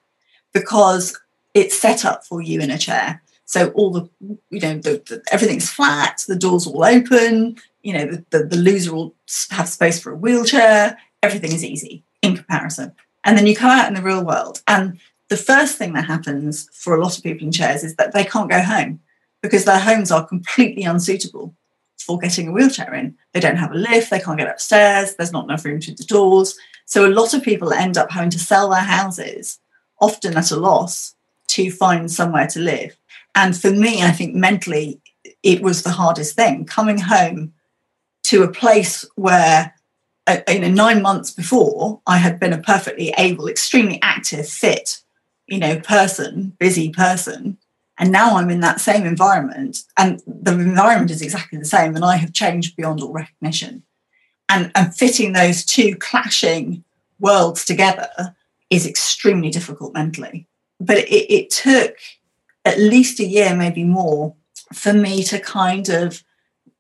[0.53, 1.19] because
[1.55, 3.23] it's set up for you in a chair.
[3.45, 4.09] So all the,
[4.51, 8.57] you know, the, the, everything's flat, the doors all open, you know, the, the, the
[8.57, 9.15] loser will
[9.51, 10.99] have space for a wheelchair.
[11.23, 12.93] Everything is easy in comparison.
[13.25, 14.63] And then you come out in the real world.
[14.69, 18.13] And the first thing that happens for a lot of people in chairs is that
[18.13, 19.01] they can't go home
[19.43, 21.55] because their homes are completely unsuitable
[21.99, 23.17] for getting a wheelchair in.
[23.33, 26.05] They don't have a lift, they can't get upstairs, there's not enough room to the
[26.05, 26.57] doors.
[26.87, 29.59] So a lot of people end up having to sell their houses,
[30.01, 31.15] often at a loss,
[31.51, 32.97] to find somewhere to live.
[33.35, 35.01] And for me, I think mentally,
[35.43, 37.53] it was the hardest thing coming home
[38.25, 39.75] to a place where,
[40.27, 45.01] uh, you know, nine months before, I had been a perfectly able, extremely active, fit,
[45.47, 47.59] you know, person, busy person.
[47.99, 52.05] And now I'm in that same environment, and the environment is exactly the same, and
[52.05, 53.83] I have changed beyond all recognition.
[54.49, 56.83] And, and fitting those two clashing
[57.19, 58.35] worlds together
[58.71, 60.49] is extremely difficult mentally
[60.81, 61.97] but it, it took
[62.65, 64.35] at least a year, maybe more,
[64.73, 66.25] for me to kind of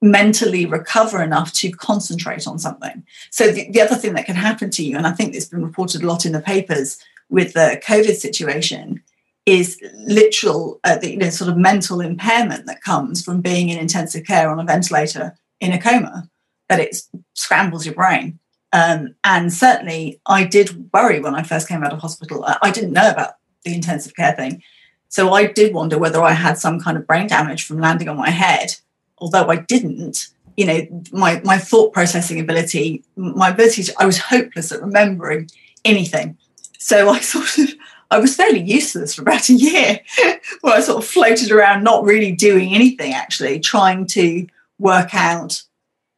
[0.02, 3.04] mentally recover enough to concentrate on something.
[3.30, 5.64] So the, the other thing that can happen to you, and I think it's been
[5.64, 9.02] reported a lot in the papers with the COVID situation,
[9.46, 13.78] is literal, uh, the, you know, sort of mental impairment that comes from being in
[13.78, 16.28] intensive care on a ventilator in a coma,
[16.68, 16.96] that it
[17.34, 18.38] scrambles your brain.
[18.72, 22.44] Um, and certainly, I did worry when I first came out of hospital.
[22.44, 24.62] I, I didn't know about the intensive care thing.
[25.08, 28.16] So I did wonder whether I had some kind of brain damage from landing on
[28.16, 28.74] my head.
[29.18, 34.18] Although I didn't, you know, my, my thought processing ability, my ability to, I was
[34.18, 35.50] hopeless at remembering
[35.84, 36.38] anything.
[36.78, 37.74] So I sort of,
[38.10, 40.00] I was fairly useless for about a year
[40.60, 44.46] where I sort of floated around, not really doing anything actually, trying to
[44.78, 45.62] work out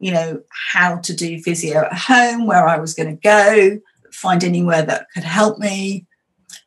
[0.03, 3.79] you know, how to do physio at home, where I was going to go,
[4.11, 6.07] find anywhere that could help me.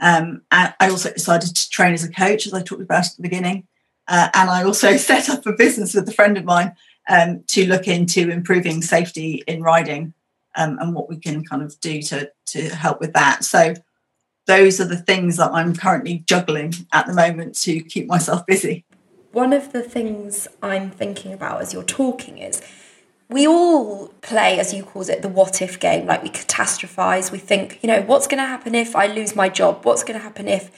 [0.00, 3.22] Um, I also decided to train as a coach, as I talked about at the
[3.22, 3.66] beginning.
[4.08, 6.74] Uh, and I also set up a business with a friend of mine
[7.08, 10.14] um, to look into improving safety in riding
[10.56, 13.44] um, and what we can kind of do to, to help with that.
[13.44, 13.74] So
[14.46, 18.84] those are the things that I'm currently juggling at the moment to keep myself busy.
[19.32, 22.60] One of the things I'm thinking about as you're talking is
[23.30, 26.06] we all play, as you call it, the what if game.
[26.06, 27.30] Like we catastrophize.
[27.30, 29.84] We think, you know, what's going to happen if I lose my job?
[29.84, 30.70] What's going to happen if.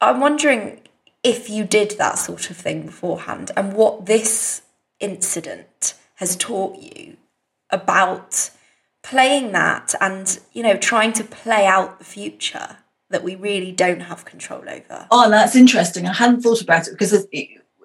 [0.00, 0.80] I'm wondering
[1.22, 4.62] if you did that sort of thing beforehand and what this
[5.00, 7.16] incident has taught you
[7.70, 8.50] about
[9.02, 12.78] playing that and, you know, trying to play out the future
[13.10, 15.06] that we really don't have control over.
[15.10, 16.06] Oh, that's interesting.
[16.06, 17.26] I hadn't thought about it because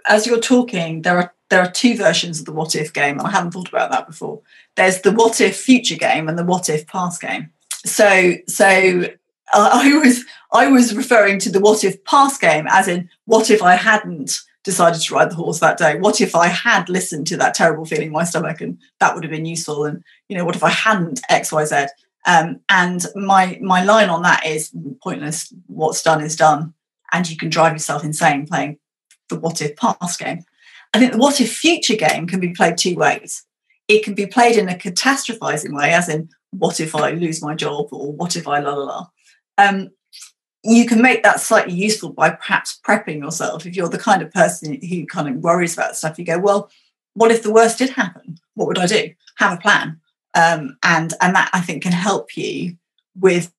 [0.07, 3.27] as you're talking, there are there are two versions of the what if game, and
[3.27, 4.41] I haven't thought about that before.
[4.75, 7.51] There's the what if future game and the what if past game.
[7.85, 9.05] So, so
[9.53, 13.49] uh, I was I was referring to the what if past game as in what
[13.49, 15.97] if I hadn't decided to ride the horse that day?
[15.97, 19.23] What if I had listened to that terrible feeling in my stomach and that would
[19.23, 19.85] have been useful?
[19.85, 21.87] And you know, what if I hadn't X Y Z?
[22.27, 25.51] Um, and my my line on that is pointless.
[25.67, 26.73] What's done is done,
[27.11, 28.77] and you can drive yourself insane playing
[29.29, 30.43] the what if past game.
[30.93, 33.45] I think the what if future game can be played two ways.
[33.87, 37.55] It can be played in a catastrophizing way, as in, what if I lose my
[37.55, 39.07] job or what if I la la la.
[39.57, 39.89] Um,
[40.63, 43.65] you can make that slightly useful by perhaps prepping yourself.
[43.65, 46.69] If you're the kind of person who kind of worries about stuff, you go, well,
[47.13, 48.37] what if the worst did happen?
[48.55, 49.13] What would I do?
[49.37, 49.99] Have a plan.
[50.35, 52.77] Um, and and that I think can help you
[53.17, 53.51] with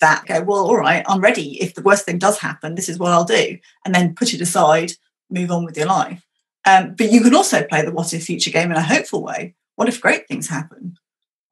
[0.00, 0.26] that.
[0.26, 1.60] Go, well, all right, I'm ready.
[1.60, 3.58] If the worst thing does happen, this is what I'll do.
[3.84, 4.92] And then put it aside,
[5.30, 6.24] move on with your life.
[6.68, 9.54] Um, but you can also play the what if future game in a hopeful way.
[9.76, 10.98] What if great things happen?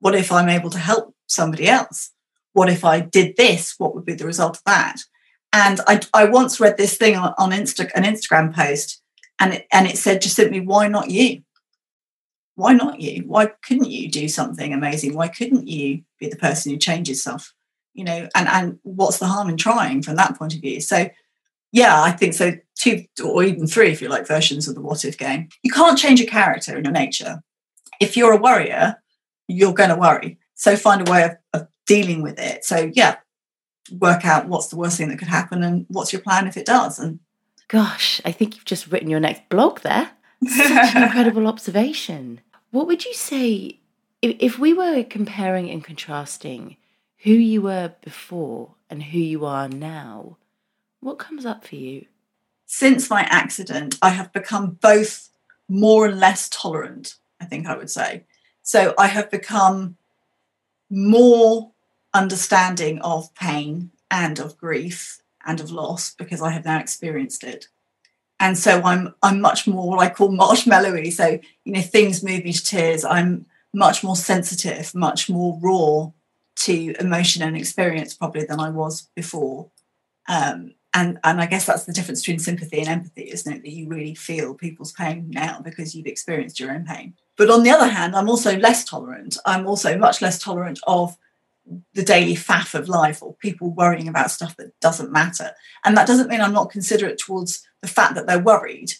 [0.00, 2.10] What if I'm able to help somebody else?
[2.52, 3.74] What if I did this?
[3.78, 4.96] What would be the result of that?
[5.52, 9.00] And I, I once read this thing on, on Insta, an Instagram post,
[9.38, 11.42] and it, and it said just simply, why not you?
[12.56, 13.22] Why not you?
[13.26, 15.14] Why couldn't you do something amazing?
[15.14, 17.54] Why couldn't you be the person who changes stuff?
[17.94, 20.80] You know, and and what's the harm in trying from that point of view?
[20.80, 21.08] So
[21.76, 22.52] yeah, I think so.
[22.74, 25.50] Two or even three, if you like, versions of the what if game.
[25.62, 27.42] You can't change a character in your nature.
[28.00, 28.96] If you're a worrier,
[29.46, 30.38] you're going to worry.
[30.54, 32.64] So find a way of, of dealing with it.
[32.64, 33.16] So yeah,
[33.92, 36.64] work out what's the worst thing that could happen and what's your plan if it
[36.64, 36.98] does.
[36.98, 37.20] And
[37.68, 40.12] gosh, I think you've just written your next blog there.
[40.46, 42.40] Such an incredible observation.
[42.70, 43.80] What would you say
[44.22, 46.78] if, if we were comparing and contrasting
[47.18, 50.38] who you were before and who you are now?
[51.00, 52.06] What comes up for you?
[52.66, 55.28] Since my accident, I have become both
[55.68, 58.24] more and less tolerant, I think I would say.
[58.62, 59.96] So I have become
[60.90, 61.72] more
[62.12, 67.68] understanding of pain and of grief and of loss because I have now experienced it.
[68.38, 71.12] And so I'm I'm much more what I call marshmallowy.
[71.12, 73.04] So, you know, things move me to tears.
[73.04, 76.10] I'm much more sensitive, much more raw
[76.56, 79.70] to emotion and experience probably than I was before.
[80.28, 83.62] Um, and and I guess that's the difference between sympathy and empathy, isn't it?
[83.62, 87.14] That you really feel people's pain now because you've experienced your own pain.
[87.36, 89.36] But on the other hand, I'm also less tolerant.
[89.44, 91.16] I'm also much less tolerant of
[91.92, 95.50] the daily faff of life or people worrying about stuff that doesn't matter.
[95.84, 98.92] And that doesn't mean I'm not considerate towards the fact that they're worried,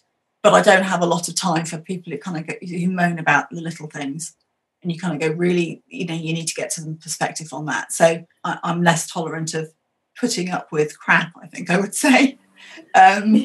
[0.42, 2.90] but I don't have a lot of time for people who kind of get, who
[2.90, 4.34] moan about the little things.
[4.82, 7.64] And you kind of go, really, you know, you need to get some perspective on
[7.66, 7.92] that.
[7.92, 9.72] So I, I'm less tolerant of
[10.18, 12.38] putting up with crap, I think I would say.
[12.94, 13.44] Um,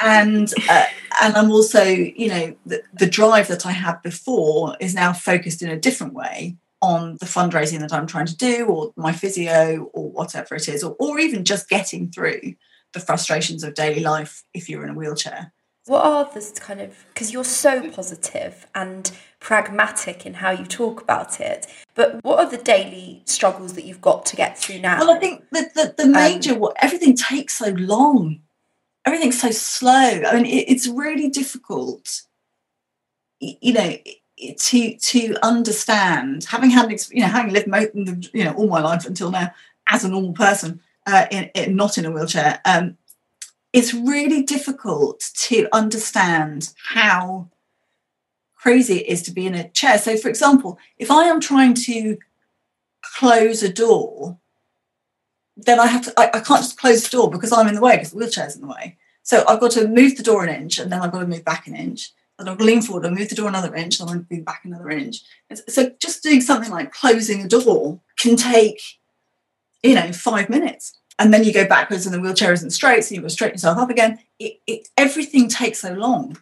[0.00, 0.84] and uh,
[1.22, 5.62] and I'm also, you know, the, the drive that I had before is now focused
[5.62, 9.90] in a different way on the fundraising that I'm trying to do, or my physio,
[9.94, 12.54] or whatever it is, or, or even just getting through
[12.92, 15.52] the frustrations of daily life if you're in a wheelchair.
[15.86, 19.10] What are the kind of because you're so positive and
[19.44, 24.00] pragmatic in how you talk about it, but what are the daily struggles that you've
[24.00, 24.98] got to get through now?
[24.98, 28.40] Well, I think the the, the major um, what everything takes so long,
[29.04, 30.22] everything's so slow.
[30.26, 32.22] I mean, it, it's really difficult.
[33.38, 33.96] You know,
[34.56, 39.04] to to understand having had you know having lived most, you know all my life
[39.04, 39.50] until now
[39.88, 42.96] as a normal person uh, in, in, not in a wheelchair um,
[43.74, 47.48] it's really difficult to understand how
[48.64, 51.74] crazy it is to be in a chair so for example if i am trying
[51.74, 52.16] to
[53.18, 54.38] close a door
[55.54, 57.82] then i have to I, I can't just close the door because i'm in the
[57.82, 60.62] way because the wheelchair's in the way so i've got to move the door an
[60.62, 63.16] inch and then i've got to move back an inch and I'll lean forward and
[63.16, 65.18] move the door another inch, and I'll move back another inch.
[65.68, 68.80] So just doing something like closing a door can take,
[69.82, 70.98] you know, five minutes.
[71.18, 73.78] And then you go backwards and the wheelchair isn't straight, so you've to straighten yourself
[73.78, 74.18] up again.
[74.40, 76.36] It, it, everything takes so long.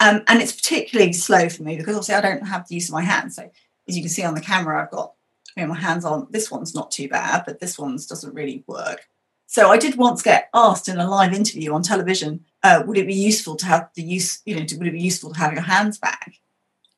[0.00, 2.94] Um, and it's particularly slow for me because obviously I don't have the use of
[2.94, 3.36] my hands.
[3.36, 3.50] So
[3.88, 5.14] as you can see on the camera, I've got
[5.56, 6.28] you know, my hands on.
[6.30, 9.08] This one's not too bad, but this one's doesn't really work.
[9.46, 13.06] So I did once get asked in a live interview on television, uh, would it
[13.06, 15.54] be useful to have the use, you know, to, would it be useful to have
[15.54, 16.34] your hands back?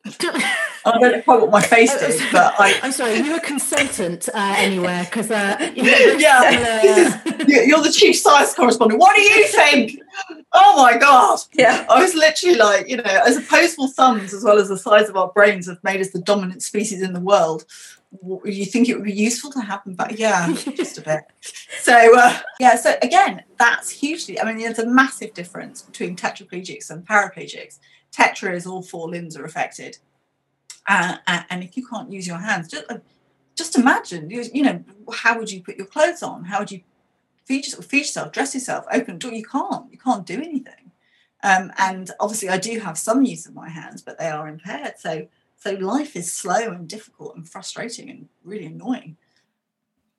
[0.83, 2.79] I don't know quite what my face did, but I.
[2.83, 8.99] I'm sorry, you a consultant uh, anywhere because uh, yeah, you're the chief science correspondent.
[8.99, 10.01] What do you think?
[10.53, 11.41] Oh my god!
[11.53, 15.11] Yeah, I was literally like, you know, as opposable thumbs as well as the size
[15.11, 17.67] of our brains have made us the dominant species in the world
[18.45, 20.19] you think it would be useful to have them back?
[20.19, 21.25] Yeah, just a bit.
[21.81, 24.39] So uh, yeah, so again, that's hugely.
[24.39, 27.79] I mean, there's a massive difference between tetraplegics and paraplegics.
[28.13, 29.99] Tetra is all four limbs are affected,
[30.89, 32.99] uh, and if you can't use your hands, just, uh,
[33.55, 34.31] just imagine.
[34.31, 36.45] You, know, how would you put your clothes on?
[36.45, 36.81] How would you
[37.45, 39.33] feed yourself, feed yourself, dress yourself, open a door?
[39.33, 39.91] You can't.
[39.93, 40.93] You can't do anything.
[41.43, 44.95] Um, and obviously, I do have some use of my hands, but they are impaired.
[44.99, 45.29] So
[45.61, 49.19] so life is slow and difficult and frustrating and really annoying.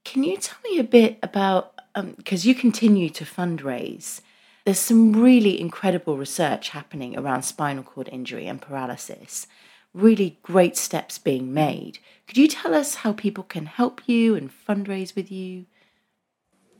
[0.06, 4.22] Can you tell me a bit about because um, you continue to fundraise?
[4.66, 9.48] There's some really incredible research happening around spinal cord injury and paralysis.
[9.94, 12.00] Really great steps being made.
[12.28, 15.66] Could you tell us how people can help you and fundraise with you?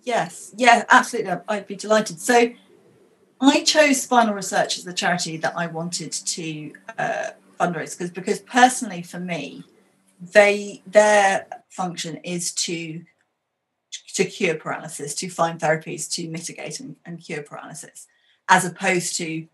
[0.04, 1.34] Yes, yeah, absolutely.
[1.48, 2.20] I'd be delighted.
[2.20, 2.52] So,
[3.42, 7.30] I chose Spinal Research as the charity that I wanted to uh,
[7.60, 9.64] fundraise because because personally for me,
[10.20, 13.04] they their function is to
[14.16, 18.08] to cure paralysis, to find therapies to mitigate and, and cure paralysis,
[18.50, 19.48] as opposed to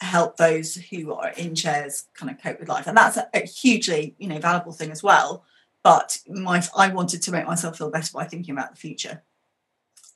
[0.00, 2.86] help those who are in chairs kind of cope with life.
[2.86, 5.44] And that's a, a hugely, you know, valuable thing as well.
[5.82, 9.22] But my I wanted to make myself feel better by thinking about the future.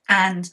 [0.08, 0.50] And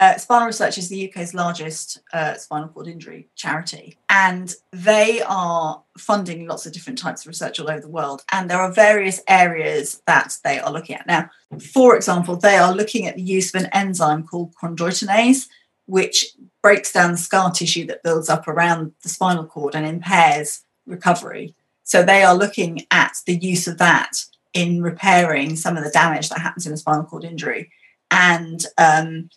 [0.00, 5.82] uh, Spinal Research is the UK's largest uh, spinal cord injury charity, and they are
[5.98, 8.24] funding lots of different types of research all over the world.
[8.32, 11.06] And there are various areas that they are looking at.
[11.06, 11.28] Now,
[11.72, 15.48] for example, they are looking at the use of an enzyme called chondroitinase,
[15.84, 20.62] which breaks down the scar tissue that builds up around the spinal cord and impairs
[20.86, 21.54] recovery.
[21.84, 24.24] So they are looking at the use of that
[24.54, 27.70] in repairing some of the damage that happens in a spinal cord injury.
[28.10, 29.30] And um,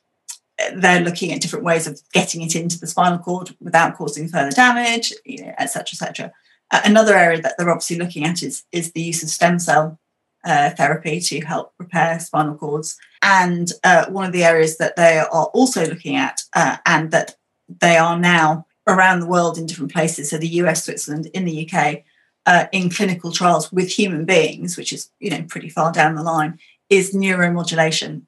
[0.75, 4.51] they're looking at different ways of getting it into the spinal cord without causing further
[4.51, 6.31] damage, you know, et cetera, et cetera.
[6.71, 9.99] Uh, another area that they're obviously looking at is, is the use of stem cell
[10.45, 12.97] uh, therapy to help repair spinal cords.
[13.21, 17.35] And uh, one of the areas that they are also looking at, uh, and that
[17.79, 21.69] they are now around the world in different places, so the US, Switzerland, in the
[21.69, 22.03] UK,
[22.45, 26.23] uh, in clinical trials with human beings, which is you know pretty far down the
[26.23, 26.59] line,
[26.89, 28.23] is neuromodulation,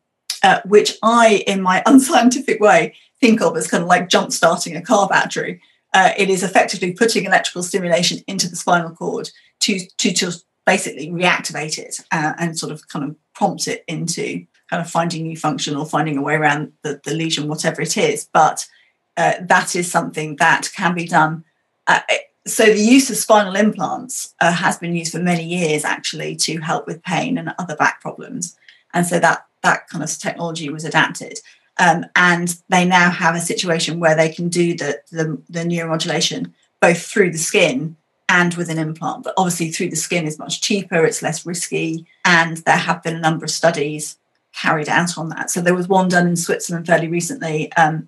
[0.45, 4.77] uh, which I, in my unscientific way, think of as kind of like jump starting
[4.77, 5.59] a car battery.
[5.93, 9.29] Uh, it is effectively putting electrical stimulation into the spinal cord
[9.61, 14.45] to to just basically reactivate it uh, and sort of kind of prompt it into
[14.69, 17.97] kind of finding new function or finding a way around the, the lesion, whatever it
[17.97, 18.27] is.
[18.33, 18.67] But
[19.15, 21.43] uh, that is something that can be done.
[21.87, 22.01] Uh,
[22.47, 26.59] so the use of spinal implants uh, has been used for many years actually to
[26.59, 28.57] help with pain and other back problems
[28.95, 31.39] and so that that kind of technology was adapted.
[31.77, 36.53] Um, and they now have a situation where they can do the, the, the neuromodulation
[36.79, 37.97] both through the skin
[38.29, 39.23] and with an implant.
[39.23, 43.17] But obviously through the skin is much cheaper it's less risky and there have been
[43.17, 44.17] a number of studies
[44.53, 45.51] carried out on that.
[45.51, 48.07] So there was one done in switzerland fairly recently um,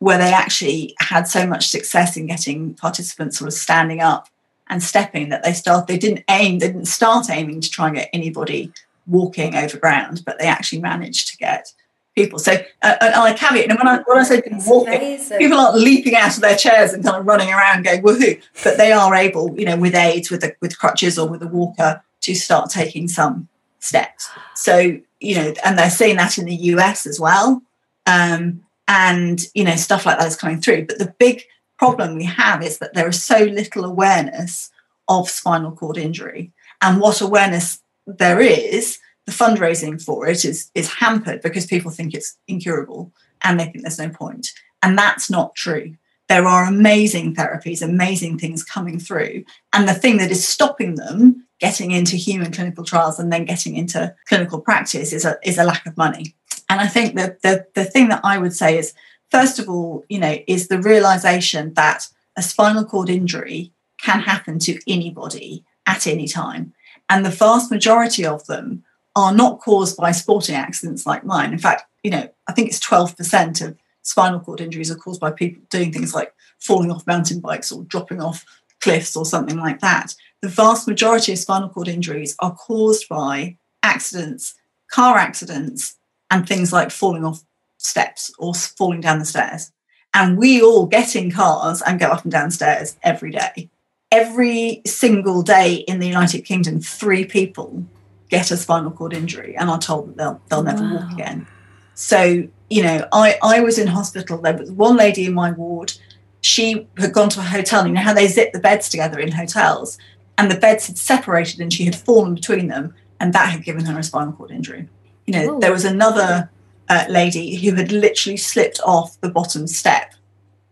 [0.00, 4.28] where they actually had so much success in getting participants sort of standing up
[4.68, 7.96] and stepping that they start they didn't aim they didn't start aiming to try and
[7.96, 8.72] get anybody
[9.06, 11.72] walking over ground but they actually managed to get
[12.14, 12.38] people.
[12.38, 12.52] So
[12.82, 15.38] uh, and I caveat and when I when I say people walking amazing.
[15.38, 18.76] people aren't leaping out of their chairs and kind of running around going woohoo but
[18.76, 22.02] they are able you know with aids with a, with crutches or with a walker
[22.20, 23.48] to start taking some
[23.80, 24.30] steps.
[24.54, 27.62] So you know and they're seeing that in the US as well.
[28.06, 30.86] Um, and you know stuff like that is coming through.
[30.86, 31.44] But the big
[31.78, 34.70] problem we have is that there is so little awareness
[35.08, 36.52] of spinal cord injury.
[36.80, 42.14] And what awareness there is the fundraising for it is is hampered because people think
[42.14, 43.10] it's incurable
[43.42, 44.48] and they think there's no point.
[44.82, 45.94] And that's not true.
[46.28, 49.44] There are amazing therapies amazing things coming through.
[49.72, 53.76] And the thing that is stopping them getting into human clinical trials and then getting
[53.76, 56.34] into clinical practice is a, is a lack of money.
[56.68, 58.92] And I think that the, the thing that I would say is,
[59.30, 64.58] first of all, you know, is the realization that a spinal cord injury can happen
[64.60, 66.74] to anybody at any time.
[67.08, 68.84] And the vast majority of them
[69.16, 71.52] are not caused by sporting accidents like mine.
[71.52, 75.30] In fact, you know, I think it's 12% of spinal cord injuries are caused by
[75.30, 78.44] people doing things like falling off mountain bikes or dropping off
[78.80, 80.14] cliffs or something like that.
[80.42, 84.54] The vast majority of spinal cord injuries are caused by accidents,
[84.90, 85.96] car accidents,
[86.30, 87.42] and things like falling off
[87.78, 89.72] steps or falling down the stairs.
[90.12, 93.68] And we all get in cars and go up and down stairs every day.
[94.14, 97.84] Every single day in the United Kingdom, three people
[98.28, 100.94] get a spinal cord injury and are told that they'll they'll never wow.
[100.96, 101.46] walk again.
[101.94, 104.38] So, you know, I, I was in hospital.
[104.38, 105.92] There was one lady in my ward.
[106.40, 107.86] She had gone to a hotel.
[107.86, 109.98] You know how they zip the beds together in hotels,
[110.38, 113.84] and the beds had separated and she had fallen between them, and that had given
[113.86, 114.88] her a spinal cord injury
[115.26, 115.60] you know, Ooh.
[115.60, 116.50] there was another
[116.88, 120.14] uh, lady who had literally slipped off the bottom step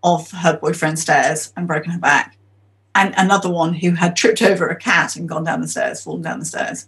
[0.03, 2.37] of her boyfriend's stairs and broken her back,
[2.95, 6.23] and another one who had tripped over a cat and gone down the stairs, fallen
[6.23, 6.87] down the stairs.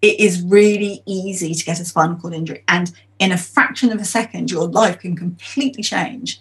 [0.00, 4.00] It is really easy to get a spinal cord injury, and in a fraction of
[4.00, 6.40] a second, your life can completely change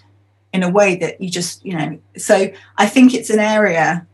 [0.53, 1.99] in a way that you just, you know.
[2.17, 4.05] So I think it's an area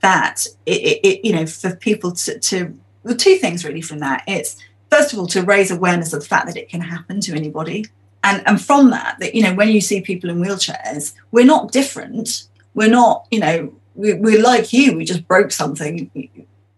[0.00, 2.78] that it, it, you know, for people to, to
[3.16, 4.22] two things really from that.
[4.26, 4.56] It's
[4.92, 7.86] first of all, to raise awareness of the fact that it can happen to anybody.
[8.22, 11.72] And, and from that, that, you know, when you see people in wheelchairs, we're not
[11.72, 12.44] different.
[12.74, 14.96] We're not, you know, we, we're like you.
[14.96, 16.10] We just broke something,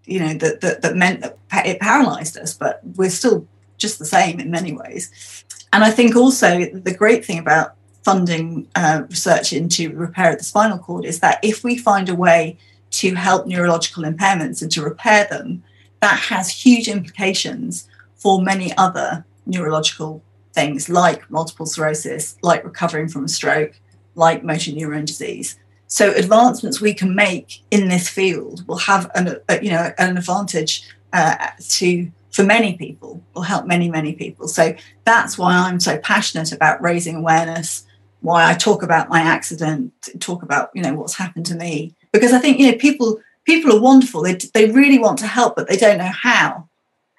[0.04, 3.46] you know, that, that, that meant that it paralyzed us, but we're still
[3.76, 5.44] just the same in many ways.
[5.72, 10.44] And I think also the great thing about funding uh, research into repair of the
[10.44, 12.58] spinal cord is that if we find a way
[12.90, 15.62] to help neurological impairments and to repair them,
[16.00, 23.24] that has huge implications for many other neurological things like multiple sclerosis, like recovering from
[23.24, 23.72] a stroke,
[24.14, 25.58] like motor neuron disease.
[25.86, 30.16] So advancements we can make in this field will have an, a, you know an
[30.16, 30.82] advantage
[31.12, 34.48] uh, to for many people, will help many many people.
[34.48, 34.74] So
[35.04, 37.86] that's why I'm so passionate about raising awareness.
[38.20, 42.32] Why I talk about my accident, talk about you know what's happened to me, because
[42.32, 44.22] I think you know people people are wonderful.
[44.22, 46.68] They they really want to help, but they don't know how.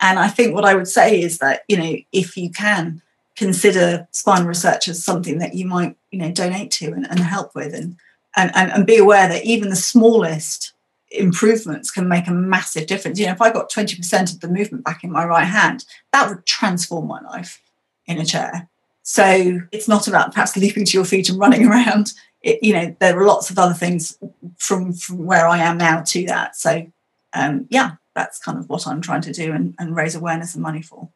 [0.02, 3.02] And I think what I would say is that, you know, if you can
[3.36, 7.56] consider spinal research as something that you might, you know, donate to and, and help
[7.56, 7.98] with and,
[8.36, 10.74] and, and, and be aware that even the smallest
[11.12, 13.20] improvements can make a massive difference.
[13.20, 16.28] You know, if I got 20% of the movement back in my right hand, that
[16.30, 17.62] would transform my life
[18.06, 18.70] in a chair.
[19.04, 22.14] So it's not about perhaps leaping to your feet and running around.
[22.42, 24.18] It, you know, there are lots of other things
[24.58, 26.56] from, from where I am now to that.
[26.56, 26.86] So
[27.34, 30.64] um, yeah, that's kind of what I'm trying to do and, and raise awareness and
[30.64, 31.10] money for.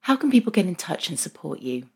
[0.00, 1.86] How can people get in touch and support you?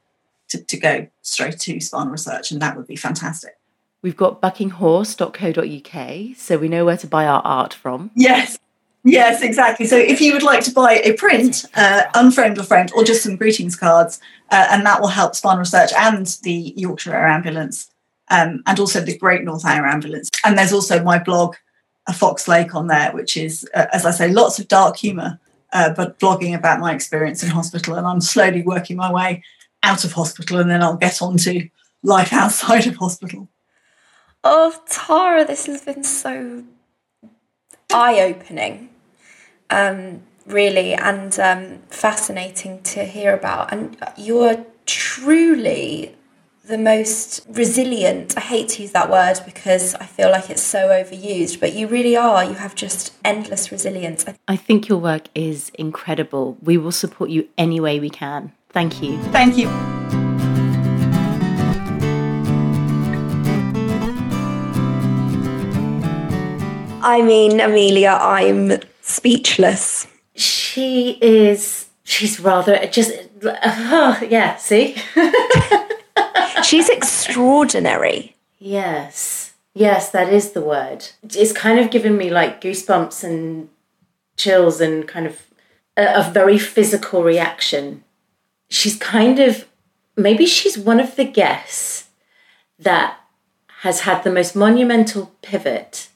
[0.49, 3.57] to, to go straight to spinal research, and that would be fantastic.
[4.05, 8.11] We've got buckinghorse.co.uk, so we know where to buy our art from.
[8.15, 8.59] Yes,
[9.03, 9.87] yes, exactly.
[9.87, 13.23] So if you would like to buy a print, uh, unframed or framed, or just
[13.23, 17.91] some greetings cards, uh, and that will help Spinal Research and the Yorkshire Air Ambulance,
[18.31, 20.29] um, and also the Great North Air Ambulance.
[20.45, 21.57] And there's also my blog,
[22.07, 25.41] A Fox Lake, on there, which is, uh, as I say, lots of dark humour,
[25.73, 27.95] uh, but blogging about my experience in hospital.
[27.95, 29.43] And I'm slowly working my way
[29.83, 31.67] out of hospital, and then I'll get on to
[32.03, 33.49] life outside of hospital.
[34.47, 36.65] Oh, Tara, this has been so
[37.91, 38.91] eye opening,
[39.71, 43.73] um, really, and um, fascinating to hear about.
[43.73, 46.15] And you're truly
[46.67, 48.37] the most resilient.
[48.37, 51.87] I hate to use that word because I feel like it's so overused, but you
[51.87, 52.45] really are.
[52.45, 54.27] You have just endless resilience.
[54.47, 56.59] I think your work is incredible.
[56.63, 58.53] We will support you any way we can.
[58.71, 59.23] Thank you.
[59.25, 59.94] Thank you.
[67.05, 70.07] I mean, Amelia, I'm speechless.
[70.35, 73.13] She is, she's rather just,
[73.45, 74.97] uh, yeah, see?
[76.65, 78.37] She's extraordinary.
[78.59, 79.53] Yes.
[79.75, 81.09] Yes, that is the word.
[81.23, 83.69] It's kind of given me like goosebumps and
[84.39, 85.43] chills and kind of
[85.99, 88.03] a, a very physical reaction.
[88.71, 89.67] She's kind of,
[90.17, 92.09] maybe she's one of the guests
[92.79, 93.21] that
[93.83, 96.09] has had the most monumental pivot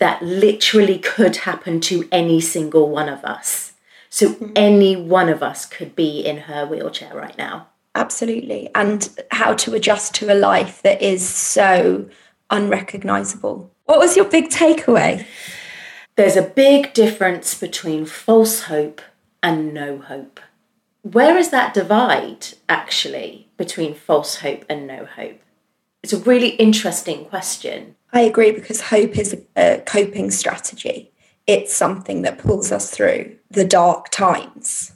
[0.00, 3.74] that literally could happen to any single one of us.
[4.08, 4.52] So mm-hmm.
[4.56, 7.68] any one of us could be in her wheelchair right now.
[7.94, 8.70] Absolutely.
[8.74, 12.08] And how to adjust to a life that is so
[12.50, 13.70] unrecognizable.
[13.84, 15.26] What was your big takeaway?
[16.16, 19.00] There's a big difference between false hope
[19.42, 20.40] and no hope.
[21.02, 25.40] Where is that divide actually between false hope and no hope?
[26.02, 27.96] It's a really interesting question.
[28.12, 31.12] I agree because hope is a coping strategy.
[31.46, 34.92] It's something that pulls us through the dark times.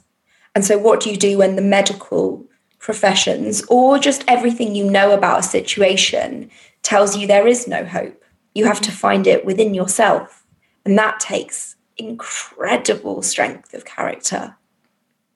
[0.53, 2.45] And so, what do you do when the medical
[2.79, 6.49] professions or just everything you know about a situation
[6.83, 8.23] tells you there is no hope?
[8.53, 10.45] You have to find it within yourself.
[10.85, 14.55] And that takes incredible strength of character.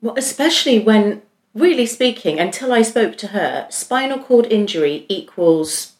[0.01, 1.21] Well, especially when,
[1.53, 5.93] really speaking, until I spoke to her, spinal cord injury equals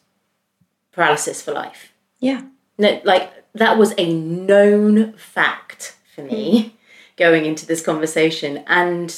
[0.92, 1.92] paralysis for life.
[2.18, 2.42] Yeah.
[2.78, 6.72] No, like that was a known fact for me mm.
[7.16, 8.64] going into this conversation.
[8.66, 9.14] And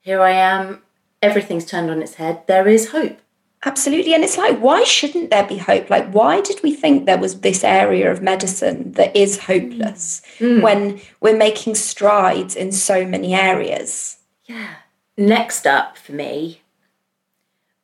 [0.00, 0.82] here I am,
[1.22, 2.46] everything's turned on its head.
[2.46, 3.18] There is hope.
[3.66, 4.12] Absolutely.
[4.12, 5.88] And it's like, why shouldn't there be hope?
[5.88, 10.60] Like, why did we think there was this area of medicine that is hopeless mm.
[10.60, 14.18] when we're making strides in so many areas?
[14.44, 14.74] Yeah.
[15.16, 16.60] Next up for me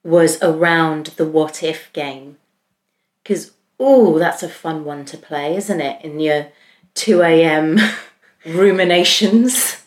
[0.04, 2.36] was around the what if game.
[3.22, 6.04] Because, oh, that's a fun one to play, isn't it?
[6.04, 6.48] In your
[6.94, 7.78] 2 a.m.
[8.46, 9.84] ruminations.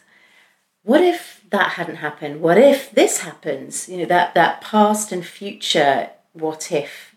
[0.83, 2.41] What if that hadn't happened?
[2.41, 3.87] What if this happens?
[3.87, 7.15] You know, that, that past and future what if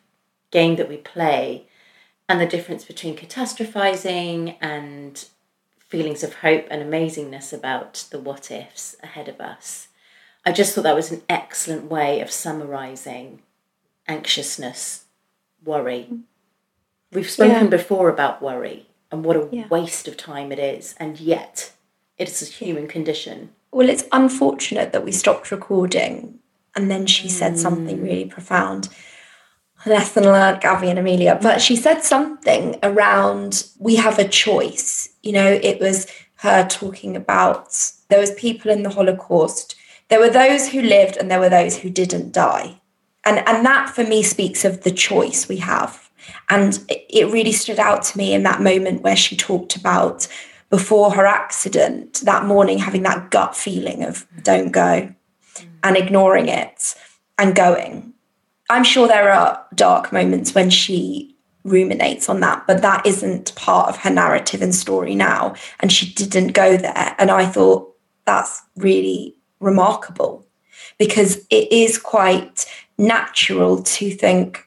[0.51, 1.67] game that we play
[2.29, 5.27] and the difference between catastrophizing and
[5.79, 9.89] feelings of hope and amazingness about the what ifs ahead of us.
[10.45, 13.43] I just thought that was an excellent way of summarizing
[14.07, 15.05] anxiousness
[15.67, 16.09] worry.
[17.12, 17.71] We've spoken yeah.
[17.71, 19.69] before about worry and what a yeah.
[19.69, 21.73] waste of time it is, and yet
[22.19, 23.51] it's a human condition.
[23.71, 26.39] Well, it's unfortunate that we stopped recording
[26.77, 27.59] and then she said mm.
[27.59, 28.89] something really profound.
[29.87, 31.39] Lesson learned, Gabby and Amelia.
[31.41, 35.09] But she said something around we have a choice.
[35.23, 36.07] You know, it was
[36.37, 39.75] her talking about there was people in the Holocaust.
[40.09, 42.81] There were those who lived and there were those who didn't die
[43.27, 46.11] and and that for me speaks of the choice we have.
[46.49, 50.27] And it really stood out to me in that moment where she talked about
[50.70, 55.12] before her accident that morning having that gut feeling of don't go
[55.83, 56.95] and ignoring it
[57.39, 58.12] and going.
[58.70, 63.89] I'm sure there are dark moments when she ruminates on that but that isn't part
[63.89, 65.55] of her narrative and story now.
[65.81, 67.14] And she didn't go there.
[67.18, 67.93] And i thought
[68.24, 70.47] that's really remarkable
[70.99, 72.66] because it is quite
[72.99, 74.66] natural to think,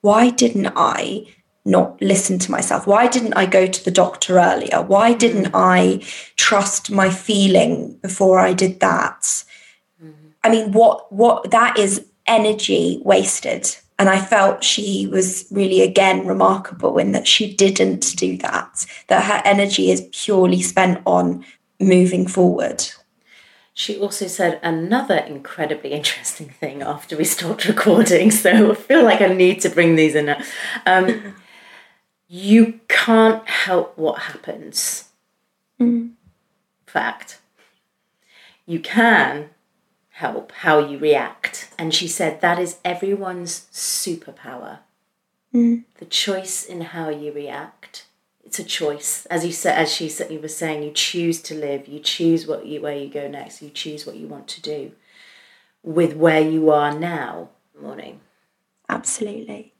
[0.00, 1.26] why didn't I
[1.64, 2.86] not listen to myself?
[2.86, 4.80] Why didn't I go to the doctor earlier?
[4.80, 6.02] Why didn't I
[6.36, 9.20] trust my feeling before I did that?
[10.02, 10.28] Mm-hmm.
[10.44, 13.76] I mean, what what that is energy wasted.
[13.98, 19.24] And I felt she was really again remarkable in that she didn't do that, that
[19.24, 21.44] her energy is purely spent on
[21.80, 22.84] moving forward.
[23.78, 28.30] She also said another incredibly interesting thing after we stopped recording.
[28.30, 30.34] So I feel like I need to bring these in.
[30.86, 31.34] Um,
[32.26, 35.10] you can't help what happens.
[35.78, 36.12] Mm.
[36.86, 37.38] Fact.
[38.64, 39.50] You can
[40.08, 41.70] help how you react.
[41.78, 44.78] And she said that is everyone's superpower.
[45.52, 45.84] Mm.
[45.96, 48.05] The choice in how you react.
[48.58, 49.26] A choice.
[49.26, 51.86] As you said, as she said, you were saying, you choose to live.
[51.88, 53.60] You choose what you where you go next.
[53.60, 54.92] You choose what you want to do
[55.82, 57.50] with where you are now.
[57.80, 58.20] Morning.
[58.88, 59.74] Absolutely.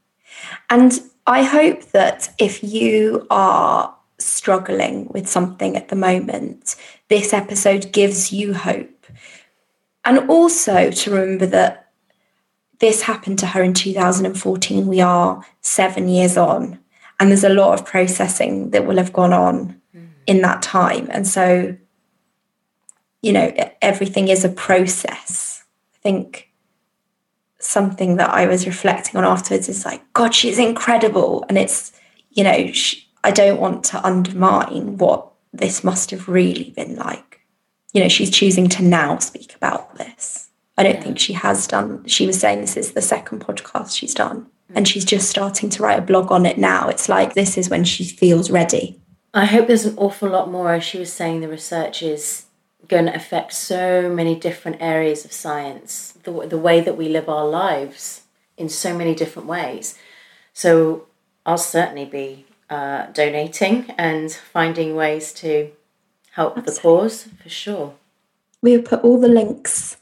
[0.69, 6.77] And I hope that if you are struggling with something at the moment,
[7.09, 9.07] this episode gives you hope.
[10.05, 11.91] And also to remember that
[12.79, 14.87] this happened to her in 2014.
[14.87, 16.79] We are seven years on,
[17.19, 20.09] and there's a lot of processing that will have gone on mm.
[20.27, 21.09] in that time.
[21.11, 21.77] And so,
[23.23, 25.65] you know, everything is a process.
[25.95, 26.53] I think
[27.59, 31.45] something that I was reflecting on afterwards is like, God, she's incredible.
[31.49, 31.93] And it's,
[32.31, 37.41] you know, she, I don't want to undermine what this must have really been like.
[37.93, 40.51] You know, she's choosing to now speak about this.
[40.77, 41.03] I don't yeah.
[41.03, 42.07] think she has done.
[42.07, 45.83] She was saying this is the second podcast she's done, and she's just starting to
[45.83, 46.89] write a blog on it now.
[46.89, 49.01] It's like this is when she feels ready.
[49.33, 50.73] I hope there's an awful lot more.
[50.73, 52.47] As she was saying, the research is
[52.89, 57.29] going to affect so many different areas of science, the, the way that we live
[57.29, 58.23] our lives
[58.57, 59.99] in so many different ways.
[60.53, 61.07] So
[61.45, 65.71] I'll certainly be uh, donating and finding ways to
[66.33, 66.75] help Absolutely.
[66.75, 67.95] the cause for sure.
[68.63, 69.97] We have put all the links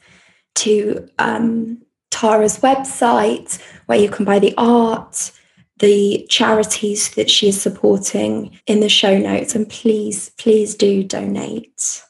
[0.55, 5.31] to um, Tara's website where you can buy the art,
[5.79, 9.55] the charities that she is supporting in the show notes.
[9.55, 12.03] And please, please do donate.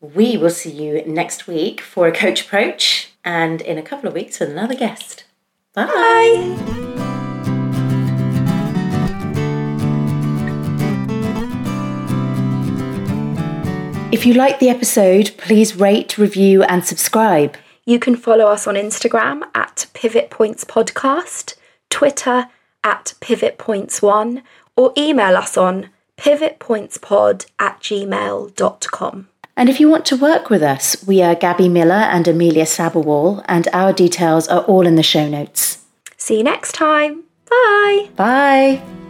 [0.00, 4.14] We will see you next week for a coach approach and in a couple of
[4.14, 5.24] weeks with another guest.
[5.74, 5.86] Bye.
[5.86, 6.90] Bye.
[14.12, 17.56] If you liked the episode, please rate, review, and subscribe.
[17.90, 21.54] You can follow us on Instagram at Pivot Points Podcast,
[21.88, 22.46] Twitter
[22.84, 24.44] at Pivot Points One,
[24.76, 29.28] or email us on pivotpointspod at gmail.com.
[29.56, 33.44] And if you want to work with us, we are Gabby Miller and Amelia Saberwall,
[33.48, 35.84] and our details are all in the show notes.
[36.16, 37.24] See you next time.
[37.50, 38.10] Bye.
[38.14, 39.09] Bye.